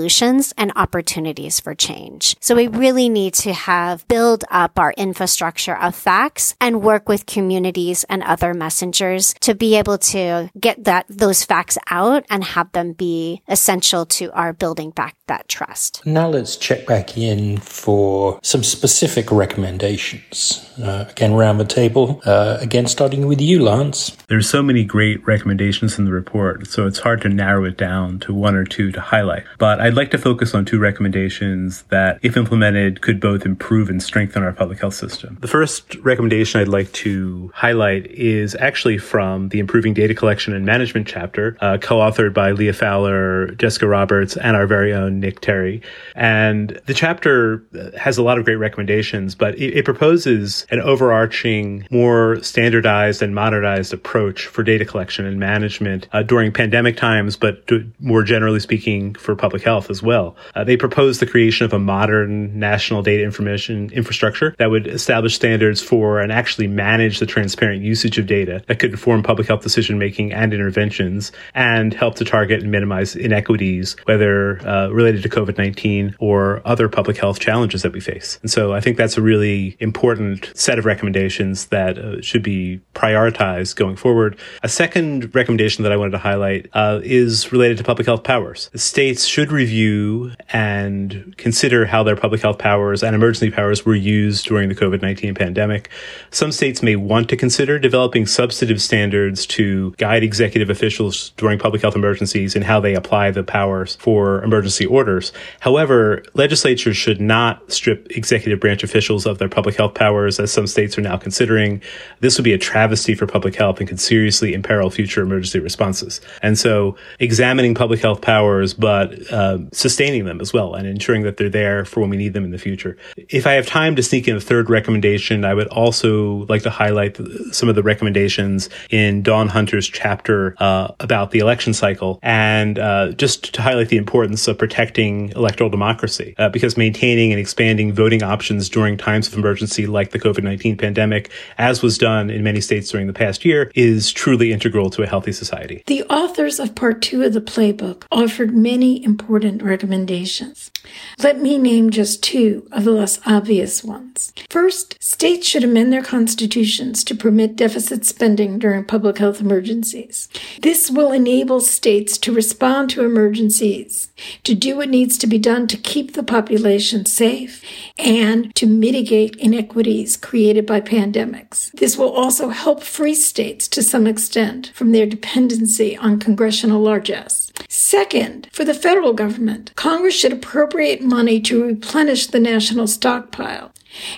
and 0.57 0.71
opportunities 0.75 1.59
for 1.59 1.75
change. 1.75 2.35
So 2.39 2.55
we 2.55 2.67
really 2.67 3.09
need 3.09 3.33
to 3.35 3.53
have 3.53 4.07
build 4.07 4.45
up 4.49 4.77
our 4.79 4.93
infrastructure 4.97 5.75
of 5.75 5.95
facts 5.95 6.55
and 6.61 6.81
work 6.81 7.09
with 7.09 7.25
communities 7.25 8.05
and 8.05 8.23
other 8.23 8.53
messengers 8.53 9.33
to 9.41 9.55
be 9.55 9.75
able 9.75 9.97
to 9.97 10.49
get 10.59 10.83
that 10.85 11.05
those 11.09 11.43
facts 11.43 11.77
out 11.89 12.25
and 12.29 12.43
have 12.43 12.71
them 12.71 12.93
be 12.93 13.41
essential 13.47 14.05
to 14.05 14.31
our 14.31 14.53
building 14.53 14.91
back 14.91 15.16
that 15.27 15.47
trust. 15.47 16.05
Now 16.05 16.29
let's 16.29 16.57
check 16.57 16.85
back 16.85 17.17
in 17.17 17.57
for 17.57 18.39
some 18.43 18.63
specific 18.63 19.31
recommendations. 19.31 20.63
Uh, 20.81 21.05
again, 21.09 21.33
around 21.33 21.57
the 21.57 21.65
table. 21.65 22.21
Uh, 22.25 22.57
again, 22.61 22.85
starting 22.85 23.27
with 23.27 23.41
you, 23.41 23.63
Lance. 23.63 24.15
There's 24.27 24.49
so 24.49 24.61
many 24.61 24.83
great 24.83 25.25
recommendations 25.25 25.97
in 25.97 26.05
the 26.05 26.11
report, 26.11 26.67
so 26.67 26.85
it's 26.85 26.99
hard 26.99 27.21
to 27.21 27.29
narrow 27.29 27.65
it 27.65 27.77
down 27.77 28.19
to 28.19 28.33
one 28.33 28.55
or 28.55 28.63
two 28.63 28.91
to 28.91 29.01
highlight. 29.01 29.43
But 29.57 29.81
I'd 29.81 29.95
like 29.95 30.11
to 30.11 30.17
focus 30.17 30.53
on 30.53 30.65
two 30.65 30.77
recommendations 30.77 31.83
that, 31.89 32.19
if 32.21 32.37
implemented, 32.37 33.01
could 33.01 33.19
both 33.19 33.45
improve 33.45 33.89
and 33.89 34.01
strengthen 34.01 34.43
our 34.43 34.53
public 34.53 34.79
health 34.79 34.93
system. 34.93 35.37
The 35.41 35.47
first 35.47 35.95
recommendation 35.95 36.61
I'd 36.61 36.67
like 36.67 36.91
to 36.93 37.51
highlight 37.55 38.05
is 38.07 38.55
actually 38.55 38.99
from 38.99 39.49
the 39.49 39.59
Improving 39.59 39.93
Data 39.93 40.13
Collection 40.13 40.53
and 40.53 40.65
Management 40.65 41.07
chapter, 41.07 41.57
uh, 41.61 41.77
co-authored 41.81 42.33
by 42.33 42.51
Leah 42.51 42.73
Fowler, 42.73 43.51
Jessica 43.55 43.87
Roberts, 43.87 44.37
and 44.37 44.55
our 44.55 44.67
very 44.67 44.93
own 44.93 45.16
Nick 45.19 45.41
Terry. 45.41 45.81
And 46.15 46.79
the 46.85 46.93
chapter 46.93 47.63
has 47.97 48.17
a 48.17 48.23
lot 48.23 48.37
of 48.37 48.45
great 48.45 48.55
recommendations, 48.55 49.35
but 49.35 49.55
it, 49.55 49.77
it 49.77 49.85
proposes 49.85 50.65
an 50.69 50.81
overarching, 50.81 51.87
more 51.91 52.41
standardized 52.43 53.21
and 53.21 53.33
modernized 53.33 53.93
approach 53.93 54.45
for 54.45 54.63
data 54.63 54.85
collection 54.85 55.25
and 55.25 55.39
management 55.39 56.07
uh, 56.11 56.23
during 56.23 56.51
pandemic 56.51 56.97
times, 56.97 57.35
but 57.37 57.69
more 57.99 58.23
generally 58.23 58.59
speaking 58.59 59.13
for 59.15 59.35
public 59.35 59.63
health 59.63 59.89
as 59.89 60.03
well. 60.03 60.35
Uh, 60.55 60.63
they 60.63 60.77
propose 60.77 61.19
the 61.19 61.25
creation 61.25 61.65
of 61.65 61.73
a 61.73 61.79
modern 61.79 62.57
national 62.57 63.01
data 63.01 63.23
information 63.23 63.89
infrastructure 63.91 64.55
that 64.57 64.69
would 64.69 64.87
establish 64.87 65.35
standards 65.35 65.81
for 65.81 66.19
and 66.19 66.31
actually 66.31 66.67
manage 66.67 67.19
the 67.19 67.25
transparent 67.25 67.81
usage 67.81 68.17
of 68.17 68.25
data 68.27 68.63
that 68.67 68.79
could 68.79 68.91
inform 68.91 69.23
public 69.23 69.47
health 69.47 69.61
decision 69.61 69.97
making 69.97 70.33
and 70.33 70.53
interventions 70.53 71.31
and 71.55 71.93
help 71.93 72.15
to 72.15 72.25
target 72.25 72.61
and 72.61 72.71
minimize 72.71 73.15
inequities, 73.15 73.95
whether 74.05 74.59
uh, 74.67 74.89
related 74.89 75.06
to 75.15 75.29
COVID 75.29 75.57
19 75.57 76.15
or 76.19 76.61
other 76.65 76.89
public 76.89 77.17
health 77.17 77.39
challenges 77.39 77.81
that 77.81 77.93
we 77.93 77.99
face. 77.99 78.39
And 78.41 78.51
so 78.51 78.73
I 78.73 78.81
think 78.81 78.97
that's 78.97 79.17
a 79.17 79.21
really 79.21 79.77
important 79.79 80.51
set 80.55 80.79
of 80.79 80.85
recommendations 80.85 81.67
that 81.67 81.97
uh, 81.97 82.21
should 82.21 82.43
be 82.43 82.79
prioritized 82.93 83.75
going 83.75 83.95
forward. 83.95 84.37
A 84.63 84.69
second 84.69 85.33
recommendation 85.33 85.83
that 85.83 85.91
I 85.91 85.97
wanted 85.97 86.11
to 86.11 86.17
highlight 86.17 86.69
uh, 86.73 86.99
is 87.03 87.51
related 87.51 87.77
to 87.77 87.83
public 87.83 88.07
health 88.07 88.23
powers. 88.23 88.69
States 88.75 89.25
should 89.25 89.51
review 89.51 90.31
and 90.49 91.35
consider 91.37 91.85
how 91.85 92.03
their 92.03 92.15
public 92.15 92.41
health 92.41 92.57
powers 92.57 93.03
and 93.03 93.15
emergency 93.15 93.51
powers 93.51 93.85
were 93.85 93.95
used 93.95 94.45
during 94.45 94.69
the 94.69 94.75
COVID 94.75 95.01
19 95.01 95.35
pandemic. 95.35 95.89
Some 96.31 96.51
states 96.51 96.81
may 96.81 96.95
want 96.95 97.29
to 97.29 97.37
consider 97.37 97.79
developing 97.79 98.25
substantive 98.25 98.81
standards 98.81 99.45
to 99.47 99.91
guide 99.97 100.23
executive 100.23 100.69
officials 100.69 101.31
during 101.37 101.59
public 101.59 101.81
health 101.81 101.95
emergencies 101.95 102.55
and 102.55 102.63
how 102.63 102.79
they 102.79 102.95
apply 102.95 103.31
the 103.31 103.43
powers 103.43 103.95
for 103.95 104.43
emergency 104.43 104.85
orders. 104.97 105.31
However, 105.59 106.23
legislatures 106.33 106.97
should 106.97 107.21
not 107.21 107.71
strip 107.71 108.07
executive 108.11 108.59
branch 108.59 108.83
officials 108.83 109.25
of 109.25 109.37
their 109.37 109.49
public 109.57 109.75
health 109.75 109.93
powers, 109.93 110.39
as 110.39 110.51
some 110.51 110.67
states 110.67 110.97
are 110.97 111.01
now 111.01 111.17
considering. 111.17 111.81
This 112.19 112.37
would 112.37 112.43
be 112.43 112.53
a 112.53 112.57
travesty 112.57 113.13
for 113.13 113.27
public 113.27 113.55
health 113.55 113.79
and 113.79 113.87
could 113.87 113.99
seriously 113.99 114.53
imperil 114.53 114.89
future 114.89 115.21
emergency 115.21 115.59
responses. 115.59 116.19
And 116.41 116.57
so, 116.57 116.97
examining 117.19 117.75
public 117.75 117.99
health 117.99 118.21
powers, 118.21 118.73
but 118.73 119.31
uh, 119.31 119.59
sustaining 119.71 120.25
them 120.25 120.41
as 120.41 120.51
well 120.51 120.73
and 120.73 120.87
ensuring 120.87 121.23
that 121.23 121.37
they're 121.37 121.57
there 121.63 121.85
for 121.85 122.01
when 122.01 122.09
we 122.09 122.17
need 122.17 122.33
them 122.33 122.43
in 122.43 122.51
the 122.51 122.57
future. 122.57 122.97
If 123.29 123.45
I 123.45 123.53
have 123.53 123.67
time 123.67 123.95
to 123.97 124.03
sneak 124.03 124.27
in 124.27 124.35
a 124.35 124.41
third 124.41 124.69
recommendation, 124.69 125.45
I 125.45 125.53
would 125.53 125.67
also 125.67 126.45
like 126.49 126.63
to 126.63 126.71
highlight 126.71 127.17
some 127.51 127.69
of 127.69 127.75
the 127.75 127.83
recommendations 127.83 128.69
in 128.89 129.21
Dawn 129.21 129.47
Hunter's 129.47 129.87
chapter 129.87 130.55
uh, 130.57 130.93
about 130.99 131.31
the 131.31 131.39
election 131.39 131.73
cycle 131.73 132.19
and 132.23 132.79
uh, 132.79 133.11
just 133.11 133.53
to 133.53 133.61
highlight 133.61 133.89
the 133.89 133.97
importance 133.97 134.47
of 134.47 134.57
protecting 134.57 134.86
electoral 134.95 135.69
democracy 135.69 136.35
uh, 136.37 136.49
because 136.49 136.77
maintaining 136.77 137.31
and 137.31 137.39
expanding 137.39 137.93
voting 137.93 138.23
options 138.23 138.69
during 138.69 138.97
times 138.97 139.27
of 139.27 139.33
emergency 139.33 139.87
like 139.87 140.11
the 140.11 140.19
COVID 140.19 140.43
19 140.43 140.77
pandemic, 140.77 141.29
as 141.57 141.81
was 141.81 141.97
done 141.97 142.29
in 142.29 142.43
many 142.43 142.61
states 142.61 142.89
during 142.89 143.07
the 143.07 143.13
past 143.13 143.45
year, 143.45 143.71
is 143.75 144.11
truly 144.11 144.51
integral 144.51 144.89
to 144.89 145.03
a 145.03 145.07
healthy 145.07 145.31
society. 145.31 145.83
The 145.87 146.03
authors 146.03 146.59
of 146.59 146.75
part 146.75 147.01
two 147.01 147.23
of 147.23 147.33
the 147.33 147.41
playbook 147.41 148.03
offered 148.11 148.55
many 148.55 149.03
important 149.03 149.61
recommendations. 149.61 150.71
Let 151.19 151.39
me 151.39 151.57
name 151.57 151.89
just 151.89 152.23
two 152.23 152.67
of 152.71 152.83
the 152.83 152.91
less 152.91 153.19
obvious 153.25 153.83
ones. 153.83 154.33
First, 154.49 155.01
states 155.01 155.47
should 155.47 155.63
amend 155.63 155.91
their 155.91 156.03
constitutions 156.03 157.03
to 157.05 157.15
permit 157.15 157.55
deficit 157.55 158.05
spending 158.05 158.59
during 158.59 158.85
public 158.85 159.17
health 159.17 159.41
emergencies. 159.41 160.29
This 160.61 160.91
will 160.91 161.11
enable 161.11 161.59
states 161.59 162.17
to 162.19 162.31
respond 162.31 162.89
to 162.91 163.03
emergencies, 163.03 164.11
to 164.43 164.53
do 164.53 164.77
what 164.77 164.89
needs 164.89 165.17
to 165.19 165.27
be 165.27 165.37
done 165.37 165.67
to 165.67 165.77
keep 165.77 166.13
the 166.13 166.23
population 166.23 167.05
safe, 167.05 167.63
and 167.97 168.53
to 168.55 168.67
mitigate 168.67 169.35
inequities 169.37 170.17
created 170.17 170.65
by 170.65 170.81
pandemics. 170.81 171.71
This 171.71 171.97
will 171.97 172.11
also 172.11 172.49
help 172.49 172.83
free 172.83 173.15
states 173.15 173.67
to 173.69 173.81
some 173.81 174.07
extent 174.07 174.71
from 174.73 174.91
their 174.91 175.05
dependency 175.05 175.97
on 175.97 176.19
congressional 176.19 176.81
largesse. 176.81 177.46
Second, 177.67 178.47
for 178.53 178.63
the 178.63 178.73
federal 178.73 179.13
government, 179.13 179.73
Congress 179.75 180.15
should 180.15 180.31
appropriate 180.31 181.01
money 181.01 181.41
to 181.41 181.63
replenish 181.63 182.27
the 182.27 182.39
national 182.39 182.87
stockpile. 182.87 183.71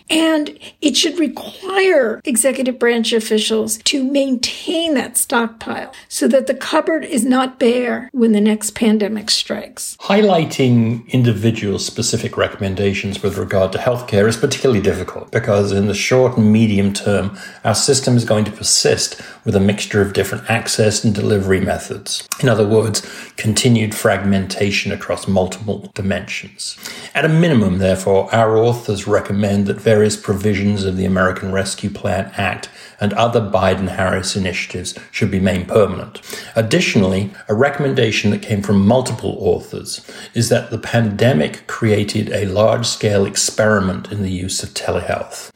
And 0.10 0.58
it 0.82 0.98
should 0.98 1.20
require 1.20 2.22
executive 2.26 2.80
branch 2.80 3.14
officials 3.14 3.78
to 3.78 4.04
maintain 4.04 4.94
that 4.96 5.18
stockpile 5.18 5.94
so 6.08 6.28
that 6.28 6.48
the 6.48 6.54
cupboard 6.54 7.06
is 7.06 7.24
not 7.24 7.60
bare 7.60 8.10
when 8.12 8.32
the 8.32 8.42
next 8.42 8.72
pandemic 8.72 9.30
strikes. 9.30 9.96
Highlighting 10.02 11.08
individual 11.10 11.80
specific 11.80 12.38
recommendations 12.38 13.24
with 13.24 13.38
regard 13.38 13.72
to 13.74 13.78
healthcare 13.78 14.28
is 14.28 14.38
particularly 14.38 14.82
difficult 14.82 15.32
because 15.32 15.72
in 15.72 15.88
the 15.88 15.94
short 15.94 16.38
and 16.38 16.52
medium 16.52 16.94
term, 16.94 17.38
our 17.64 17.76
system 17.76 18.18
is 18.18 18.26
going 18.26 18.46
to 18.46 18.52
persist 18.52 19.22
with 19.50 19.56
a 19.56 19.60
mixture 19.60 20.00
of 20.00 20.14
different 20.14 20.48
access 20.48 21.04
and 21.04 21.16
delivery 21.16 21.60
methods. 21.60 22.28
In 22.40 22.48
other 22.48 22.68
words, 22.68 23.02
continued 23.36 23.96
fragmentation 23.96 24.92
across 24.92 25.28
multiple 25.28 25.90
dimensions. 25.96 26.78
At 27.16 27.26
a 27.26 27.30
minimum, 27.30 27.80
therefore, 27.80 28.32
our 28.32 28.60
authors 28.60 29.08
recommend 29.08 29.66
that 29.66 29.82
various 29.82 30.16
provisions 30.16 30.84
of 30.84 30.98
the 30.98 31.06
American 31.06 31.52
Rescue 31.52 31.90
Plan 31.90 32.32
Act 32.38 32.70
and 33.00 33.12
other 33.14 33.42
Biden 33.42 33.88
Harris 33.88 34.36
initiatives 34.36 34.94
should 35.10 35.32
be 35.32 35.40
made 35.40 35.68
permanent. 35.68 36.22
Additionally, 36.56 37.34
a 37.48 37.56
recommendation 37.56 38.30
that 38.30 38.44
came 38.44 38.62
from 38.62 38.86
multiple 38.86 39.36
authors 39.40 40.06
is 40.36 40.50
that 40.50 40.70
the 40.70 40.78
pandemic 40.78 41.66
created 41.66 42.30
a 42.30 42.46
large 42.46 42.86
scale 42.86 43.26
experiment 43.26 44.12
in 44.12 44.22
the 44.22 44.32
use 44.32 44.62
of 44.62 44.76
telehealth. 44.76 45.50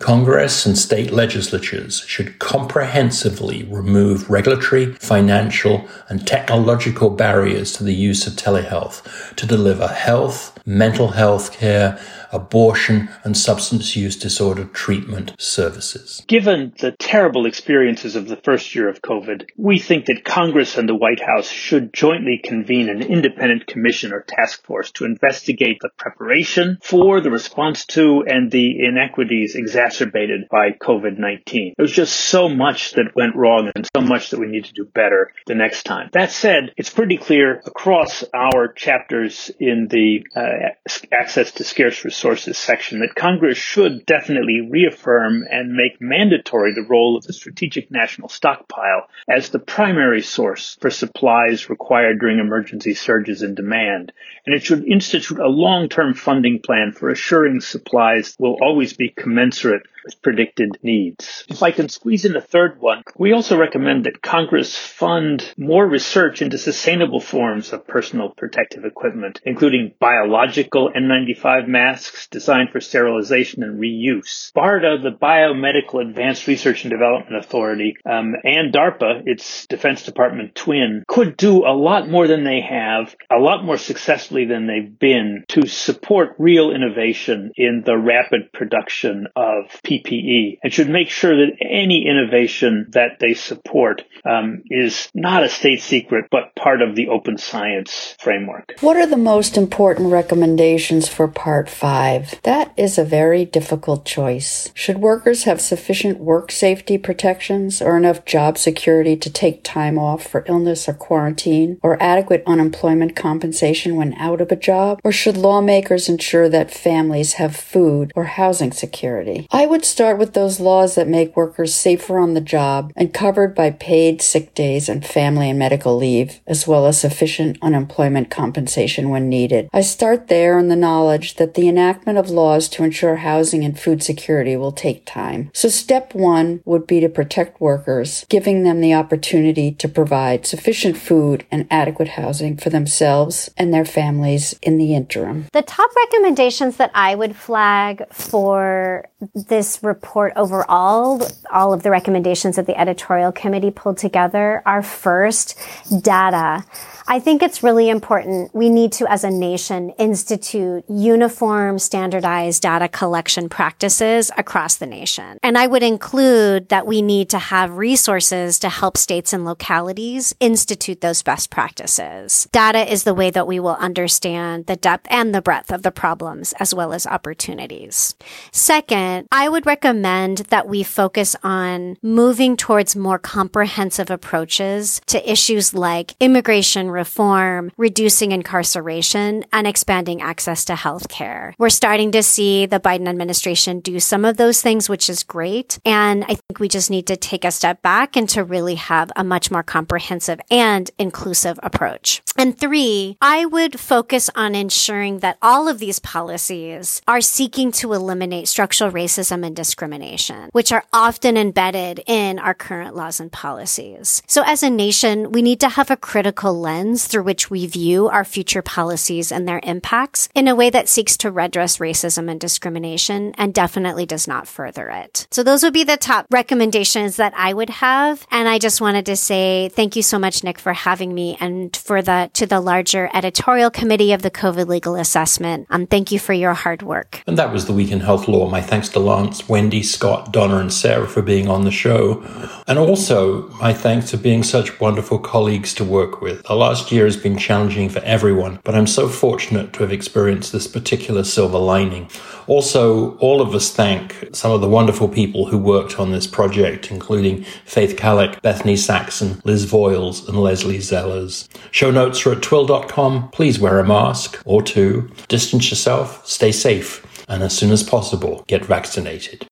Congress 0.00 0.64
and 0.64 0.78
state 0.78 1.10
legislatures 1.10 1.98
should 2.06 2.38
comprehensively 2.38 3.64
remove 3.64 4.30
regulatory, 4.30 4.94
financial, 4.94 5.86
and 6.08 6.26
technological 6.26 7.10
barriers 7.10 7.70
to 7.72 7.84
the 7.84 7.94
use 7.94 8.26
of 8.26 8.32
telehealth 8.32 9.02
to 9.36 9.46
deliver 9.46 9.86
health, 9.86 10.58
mental 10.64 11.08
health 11.08 11.52
care, 11.52 12.00
abortion, 12.32 13.08
and 13.24 13.36
substance 13.36 13.96
use 13.96 14.16
disorder 14.16 14.64
treatment 14.64 15.34
services. 15.38 16.22
Given 16.26 16.72
the 16.78 16.92
terrible 16.92 17.46
experiences 17.46 18.16
of 18.16 18.28
the 18.28 18.36
first 18.36 18.74
year 18.74 18.88
of 18.88 19.02
COVID, 19.02 19.48
we 19.56 19.78
think 19.78 20.06
that 20.06 20.24
Congress 20.24 20.78
and 20.78 20.88
the 20.88 20.94
White 20.94 21.20
House 21.20 21.50
should 21.50 21.92
jointly 21.92 22.40
convene 22.42 22.88
an 22.88 23.02
independent 23.02 23.66
commission 23.66 24.12
or 24.12 24.22
task 24.22 24.64
force 24.64 24.92
to 24.92 25.04
investigate 25.04 25.78
the 25.80 25.90
preparation 25.96 26.78
for, 26.82 27.20
the 27.20 27.30
response 27.30 27.84
to, 27.86 28.24
and 28.26 28.50
the 28.50 28.84
inequities 28.84 29.54
exacerbated 29.54 30.48
by 30.50 30.70
COVID 30.70 31.18
19. 31.18 31.74
There 31.76 31.84
was 31.84 31.92
just 31.92 32.14
so 32.14 32.48
much 32.48 32.92
that 32.92 33.12
went 33.14 33.36
wrong 33.36 33.70
and 33.74 33.86
so 33.96 34.02
much 34.02 34.30
that 34.30 34.40
we 34.40 34.46
need 34.46 34.66
to 34.66 34.72
do 34.72 34.84
better 34.84 35.32
the 35.46 35.54
next 35.54 35.84
time. 35.84 36.10
That 36.12 36.30
said, 36.30 36.72
it's 36.76 36.90
pretty 36.90 37.16
clear 37.16 37.60
across 37.66 38.24
our 38.34 38.72
chapters 38.72 39.50
in 39.58 39.88
the 39.88 40.24
uh, 40.34 40.94
access 41.12 41.52
to 41.52 41.64
scarce 41.64 42.04
resources 42.04 42.19
resources 42.20 42.58
section 42.58 43.00
that 43.00 43.14
Congress 43.14 43.56
should 43.56 44.04
definitely 44.04 44.68
reaffirm 44.70 45.42
and 45.50 45.72
make 45.72 46.02
mandatory 46.02 46.74
the 46.74 46.86
role 46.86 47.16
of 47.16 47.24
the 47.24 47.32
strategic 47.32 47.90
national 47.90 48.28
stockpile 48.28 49.08
as 49.26 49.48
the 49.48 49.58
primary 49.58 50.20
source 50.20 50.76
for 50.82 50.90
supplies 50.90 51.70
required 51.70 52.20
during 52.20 52.38
emergency 52.38 52.92
surges 52.92 53.40
in 53.42 53.54
demand. 53.54 54.12
And 54.44 54.54
it 54.54 54.62
should 54.62 54.86
institute 54.86 55.38
a 55.38 55.48
long-term 55.48 56.12
funding 56.12 56.60
plan 56.62 56.92
for 56.92 57.08
assuring 57.08 57.62
supplies 57.62 58.36
will 58.38 58.58
always 58.60 58.92
be 58.92 59.08
commensurate 59.08 59.86
predicted 60.22 60.78
needs. 60.82 61.44
If 61.48 61.62
I 61.62 61.70
can 61.70 61.88
squeeze 61.88 62.24
in 62.24 62.36
a 62.36 62.40
third 62.40 62.80
one, 62.80 63.02
we 63.16 63.32
also 63.32 63.56
recommend 63.56 64.04
that 64.04 64.22
Congress 64.22 64.76
fund 64.76 65.52
more 65.56 65.86
research 65.86 66.42
into 66.42 66.58
sustainable 66.58 67.20
forms 67.20 67.72
of 67.72 67.86
personal 67.86 68.30
protective 68.30 68.84
equipment, 68.84 69.40
including 69.44 69.92
biological 69.98 70.90
N95 70.90 71.68
masks 71.68 72.28
designed 72.28 72.70
for 72.70 72.80
sterilization 72.80 73.62
and 73.62 73.80
reuse. 73.80 74.52
BARDA, 74.52 75.02
the 75.02 75.10
Biomedical 75.10 76.00
Advanced 76.00 76.46
Research 76.46 76.84
and 76.84 76.90
Development 76.90 77.36
Authority, 77.36 77.94
um, 78.04 78.34
and 78.44 78.72
DARPA, 78.72 79.22
its 79.26 79.66
Defense 79.66 80.04
Department 80.04 80.54
twin, 80.54 81.04
could 81.06 81.36
do 81.36 81.64
a 81.66 81.74
lot 81.74 82.08
more 82.08 82.26
than 82.26 82.44
they 82.44 82.60
have, 82.60 83.14
a 83.30 83.38
lot 83.38 83.64
more 83.64 83.78
successfully 83.78 84.44
than 84.44 84.66
they've 84.66 84.98
been 84.98 85.44
to 85.48 85.66
support 85.66 86.36
real 86.38 86.70
innovation 86.70 87.52
in 87.56 87.82
the 87.84 87.96
rapid 87.96 88.52
production 88.52 89.26
of 89.36 89.80
PPE 89.90 90.58
and 90.62 90.72
should 90.72 90.88
make 90.88 91.10
sure 91.10 91.36
that 91.36 91.56
any 91.60 92.06
innovation 92.06 92.86
that 92.90 93.18
they 93.18 93.34
support 93.34 94.04
um, 94.24 94.62
is 94.70 95.10
not 95.14 95.42
a 95.42 95.48
state 95.48 95.82
secret, 95.82 96.26
but 96.30 96.54
part 96.54 96.82
of 96.82 96.94
the 96.94 97.08
open 97.08 97.38
science 97.38 98.14
framework. 98.20 98.74
What 98.80 98.96
are 98.96 99.06
the 99.06 99.16
most 99.16 99.56
important 99.56 100.12
recommendations 100.12 101.08
for 101.08 101.26
Part 101.26 101.68
5? 101.68 102.42
That 102.42 102.72
is 102.76 102.98
a 102.98 103.04
very 103.04 103.44
difficult 103.44 104.04
choice. 104.04 104.70
Should 104.74 104.98
workers 104.98 105.44
have 105.44 105.60
sufficient 105.60 106.18
work 106.18 106.52
safety 106.52 106.96
protections 106.96 107.82
or 107.82 107.96
enough 107.96 108.24
job 108.24 108.58
security 108.58 109.16
to 109.16 109.30
take 109.30 109.64
time 109.64 109.98
off 109.98 110.26
for 110.26 110.44
illness 110.46 110.88
or 110.88 110.94
quarantine 110.94 111.78
or 111.82 112.00
adequate 112.00 112.44
unemployment 112.46 113.16
compensation 113.16 113.96
when 113.96 114.14
out 114.14 114.40
of 114.40 114.52
a 114.52 114.56
job? 114.56 115.00
Or 115.02 115.12
should 115.12 115.36
lawmakers 115.36 116.08
ensure 116.08 116.48
that 116.48 116.70
families 116.70 117.34
have 117.34 117.56
food 117.56 118.12
or 118.14 118.24
housing 118.24 118.72
security? 118.72 119.46
I 119.50 119.66
would 119.66 119.79
would 119.80 119.86
start 119.86 120.18
with 120.18 120.34
those 120.34 120.60
laws 120.60 120.94
that 120.94 121.08
make 121.08 121.34
workers 121.34 121.74
safer 121.74 122.18
on 122.18 122.34
the 122.34 122.40
job 122.42 122.92
and 122.96 123.14
covered 123.14 123.54
by 123.54 123.70
paid 123.70 124.20
sick 124.20 124.54
days 124.54 124.90
and 124.90 125.06
family 125.06 125.48
and 125.48 125.58
medical 125.58 125.96
leave, 125.96 126.38
as 126.46 126.68
well 126.68 126.86
as 126.86 127.00
sufficient 127.00 127.56
unemployment 127.62 128.30
compensation 128.30 129.08
when 129.08 129.30
needed. 129.30 129.70
I 129.72 129.80
start 129.80 130.28
there 130.28 130.58
in 130.58 130.68
the 130.68 130.76
knowledge 130.76 131.36
that 131.36 131.54
the 131.54 131.66
enactment 131.66 132.18
of 132.18 132.28
laws 132.28 132.68
to 132.68 132.84
ensure 132.84 133.16
housing 133.16 133.64
and 133.64 133.80
food 133.80 134.02
security 134.02 134.54
will 134.54 134.70
take 134.70 135.06
time. 135.06 135.50
So 135.54 135.70
step 135.70 136.14
one 136.14 136.60
would 136.66 136.86
be 136.86 137.00
to 137.00 137.08
protect 137.08 137.58
workers, 137.58 138.26
giving 138.28 138.64
them 138.64 138.82
the 138.82 138.92
opportunity 138.92 139.72
to 139.72 139.88
provide 139.88 140.44
sufficient 140.44 140.98
food 140.98 141.46
and 141.50 141.66
adequate 141.70 142.08
housing 142.08 142.58
for 142.58 142.68
themselves 142.68 143.48
and 143.56 143.72
their 143.72 143.86
families 143.86 144.54
in 144.60 144.76
the 144.76 144.94
interim. 144.94 145.46
The 145.54 145.62
top 145.62 145.90
recommendations 145.96 146.76
that 146.76 146.90
I 146.92 147.14
would 147.14 147.34
flag 147.34 148.04
for 148.12 149.06
this 149.34 149.69
this 149.70 149.82
report 149.84 150.32
overall, 150.36 151.22
all 151.50 151.72
of 151.72 151.82
the 151.82 151.90
recommendations 151.90 152.56
that 152.56 152.66
the 152.66 152.78
editorial 152.78 153.30
committee 153.30 153.70
pulled 153.70 153.98
together 153.98 154.62
are 154.66 154.82
first 154.82 155.56
data 156.02 156.64
I 157.10 157.18
think 157.18 157.42
it's 157.42 157.64
really 157.64 157.88
important. 157.88 158.54
We 158.54 158.70
need 158.70 158.92
to, 158.92 159.10
as 159.10 159.24
a 159.24 159.32
nation, 159.32 159.90
institute 159.98 160.84
uniform, 160.88 161.80
standardized 161.80 162.62
data 162.62 162.86
collection 162.86 163.48
practices 163.48 164.30
across 164.38 164.76
the 164.76 164.86
nation. 164.86 165.36
And 165.42 165.58
I 165.58 165.66
would 165.66 165.82
include 165.82 166.68
that 166.68 166.86
we 166.86 167.02
need 167.02 167.28
to 167.30 167.40
have 167.40 167.78
resources 167.78 168.60
to 168.60 168.68
help 168.68 168.96
states 168.96 169.32
and 169.32 169.44
localities 169.44 170.32
institute 170.38 171.00
those 171.00 171.20
best 171.24 171.50
practices. 171.50 172.46
Data 172.52 172.88
is 172.88 173.02
the 173.02 173.12
way 173.12 173.30
that 173.30 173.48
we 173.48 173.58
will 173.58 173.74
understand 173.80 174.66
the 174.66 174.76
depth 174.76 175.08
and 175.10 175.34
the 175.34 175.42
breadth 175.42 175.72
of 175.72 175.82
the 175.82 175.90
problems 175.90 176.52
as 176.60 176.72
well 176.72 176.92
as 176.92 177.08
opportunities. 177.08 178.14
Second, 178.52 179.26
I 179.32 179.48
would 179.48 179.66
recommend 179.66 180.38
that 180.50 180.68
we 180.68 180.84
focus 180.84 181.34
on 181.42 181.96
moving 182.02 182.56
towards 182.56 182.94
more 182.94 183.18
comprehensive 183.18 184.12
approaches 184.12 185.00
to 185.06 185.28
issues 185.28 185.74
like 185.74 186.14
immigration 186.20 186.88
reform, 187.00 187.72
reducing 187.78 188.30
incarceration, 188.32 189.44
and 189.52 189.66
expanding 189.66 190.20
access 190.20 190.66
to 190.66 190.74
health 190.76 191.08
care. 191.08 191.54
We're 191.58 191.80
starting 191.82 192.12
to 192.12 192.22
see 192.22 192.66
the 192.66 192.78
Biden 192.78 193.08
administration 193.08 193.80
do 193.80 193.98
some 194.00 194.24
of 194.26 194.36
those 194.36 194.60
things, 194.60 194.88
which 194.88 195.08
is 195.08 195.22
great. 195.36 195.78
And 195.86 196.24
I 196.24 196.34
think 196.34 196.58
we 196.58 196.68
just 196.68 196.90
need 196.90 197.06
to 197.06 197.16
take 197.16 197.44
a 197.46 197.50
step 197.50 197.80
back 197.80 198.16
and 198.16 198.28
to 198.34 198.44
really 198.44 198.74
have 198.74 199.08
a 199.16 199.24
much 199.24 199.50
more 199.50 199.62
comprehensive 199.62 200.40
and 200.50 200.90
inclusive 200.98 201.58
approach. 201.62 202.22
And 202.36 202.58
three, 202.58 203.16
I 203.20 203.46
would 203.46 203.80
focus 203.80 204.28
on 204.34 204.54
ensuring 204.54 205.20
that 205.20 205.38
all 205.40 205.68
of 205.68 205.78
these 205.78 205.98
policies 205.98 207.00
are 207.08 207.20
seeking 207.20 207.72
to 207.80 207.94
eliminate 207.94 208.48
structural 208.48 208.90
racism 208.92 209.46
and 209.46 209.56
discrimination, 209.56 210.50
which 210.52 210.70
are 210.72 210.84
often 210.92 211.36
embedded 211.36 212.02
in 212.06 212.38
our 212.38 212.54
current 212.54 212.94
laws 212.94 213.20
and 213.20 213.32
policies. 213.32 214.22
So 214.26 214.42
as 214.44 214.62
a 214.62 214.70
nation, 214.70 215.32
we 215.32 215.42
need 215.42 215.60
to 215.60 215.68
have 215.76 215.90
a 215.90 215.96
critical 216.10 216.52
lens 216.58 216.89
lens 216.90 217.06
through 217.06 217.22
which 217.22 217.50
we 217.50 217.66
view 217.66 218.08
our 218.08 218.24
future 218.24 218.62
policies 218.62 219.30
and 219.30 219.46
their 219.46 219.60
impacts 219.62 220.28
in 220.34 220.48
a 220.48 220.54
way 220.54 220.70
that 220.70 220.88
seeks 220.88 221.16
to 221.16 221.30
redress 221.30 221.78
racism 221.78 222.28
and 222.28 222.40
discrimination 222.40 223.32
and 223.38 223.54
definitely 223.54 224.04
does 224.06 224.26
not 224.26 224.48
further 224.48 224.88
it. 224.90 225.26
So 225.30 225.42
those 225.42 225.62
would 225.62 225.72
be 225.72 225.84
the 225.84 225.96
top 225.96 226.26
recommendations 226.30 227.16
that 227.16 227.32
I 227.36 227.52
would 227.52 227.70
have. 227.70 228.26
And 228.30 228.48
I 228.48 228.58
just 228.58 228.80
wanted 228.80 229.06
to 229.06 229.16
say 229.16 229.68
thank 229.68 229.94
you 229.94 230.02
so 230.02 230.18
much, 230.18 230.42
Nick, 230.42 230.58
for 230.58 230.72
having 230.72 231.14
me 231.14 231.36
and 231.40 231.76
for 231.76 232.02
the, 232.02 232.30
to 232.34 232.46
the 232.46 232.60
larger 232.60 233.08
editorial 233.14 233.70
committee 233.70 234.12
of 234.12 234.22
the 234.22 234.30
COVID 234.30 234.66
legal 234.66 234.96
assessment. 234.96 235.66
Um, 235.70 235.86
thank 235.86 236.10
you 236.10 236.18
for 236.18 236.32
your 236.32 236.54
hard 236.54 236.82
work. 236.82 237.22
And 237.26 237.38
that 237.38 237.52
was 237.52 237.66
the 237.66 237.72
Week 237.72 237.92
in 237.92 238.00
Health 238.00 238.26
Law. 238.26 238.48
My 238.50 238.60
thanks 238.60 238.88
to 238.90 238.98
Lance, 238.98 239.48
Wendy, 239.48 239.82
Scott, 239.82 240.32
Donna, 240.32 240.56
and 240.56 240.72
Sarah 240.72 241.06
for 241.06 241.22
being 241.22 241.48
on 241.48 241.64
the 241.64 241.70
show. 241.70 242.22
And 242.66 242.78
also 242.78 243.48
my 243.60 243.72
thanks 243.72 244.10
for 244.10 244.16
being 244.16 244.42
such 244.42 244.80
wonderful 244.80 245.18
colleagues 245.18 245.72
to 245.74 245.84
work 245.84 246.20
with. 246.20 246.42
The 246.44 246.54
last 246.70 246.92
year 246.92 247.04
has 247.04 247.16
been 247.16 247.36
challenging 247.36 247.88
for 247.88 247.98
everyone, 248.04 248.60
but 248.62 248.76
I'm 248.76 248.86
so 248.86 249.08
fortunate 249.08 249.72
to 249.72 249.80
have 249.80 249.90
experienced 249.90 250.52
this 250.52 250.68
particular 250.68 251.24
silver 251.24 251.58
lining. 251.58 252.08
Also, 252.46 253.16
all 253.16 253.40
of 253.40 253.56
us 253.56 253.72
thank 253.72 254.28
some 254.32 254.52
of 254.52 254.60
the 254.60 254.68
wonderful 254.68 255.08
people 255.08 255.46
who 255.46 255.58
worked 255.58 255.98
on 255.98 256.12
this 256.12 256.28
project, 256.28 256.92
including 256.92 257.42
Faith 257.64 257.96
Kallick, 257.96 258.40
Bethany 258.40 258.76
Saxon, 258.76 259.42
Liz 259.44 259.66
Voiles, 259.66 260.28
and 260.28 260.38
Leslie 260.38 260.78
Zellers. 260.78 261.48
Show 261.72 261.90
notes 261.90 262.24
are 262.24 262.34
at 262.34 262.38
twihl.com. 262.38 263.30
Please 263.30 263.58
wear 263.58 263.80
a 263.80 263.84
mask 263.84 264.40
or 264.44 264.62
two, 264.62 265.10
distance 265.26 265.70
yourself, 265.70 266.24
stay 266.24 266.52
safe, 266.52 267.04
and 267.28 267.42
as 267.42 267.52
soon 267.52 267.72
as 267.72 267.82
possible, 267.82 268.44
get 268.46 268.64
vaccinated. 268.64 269.48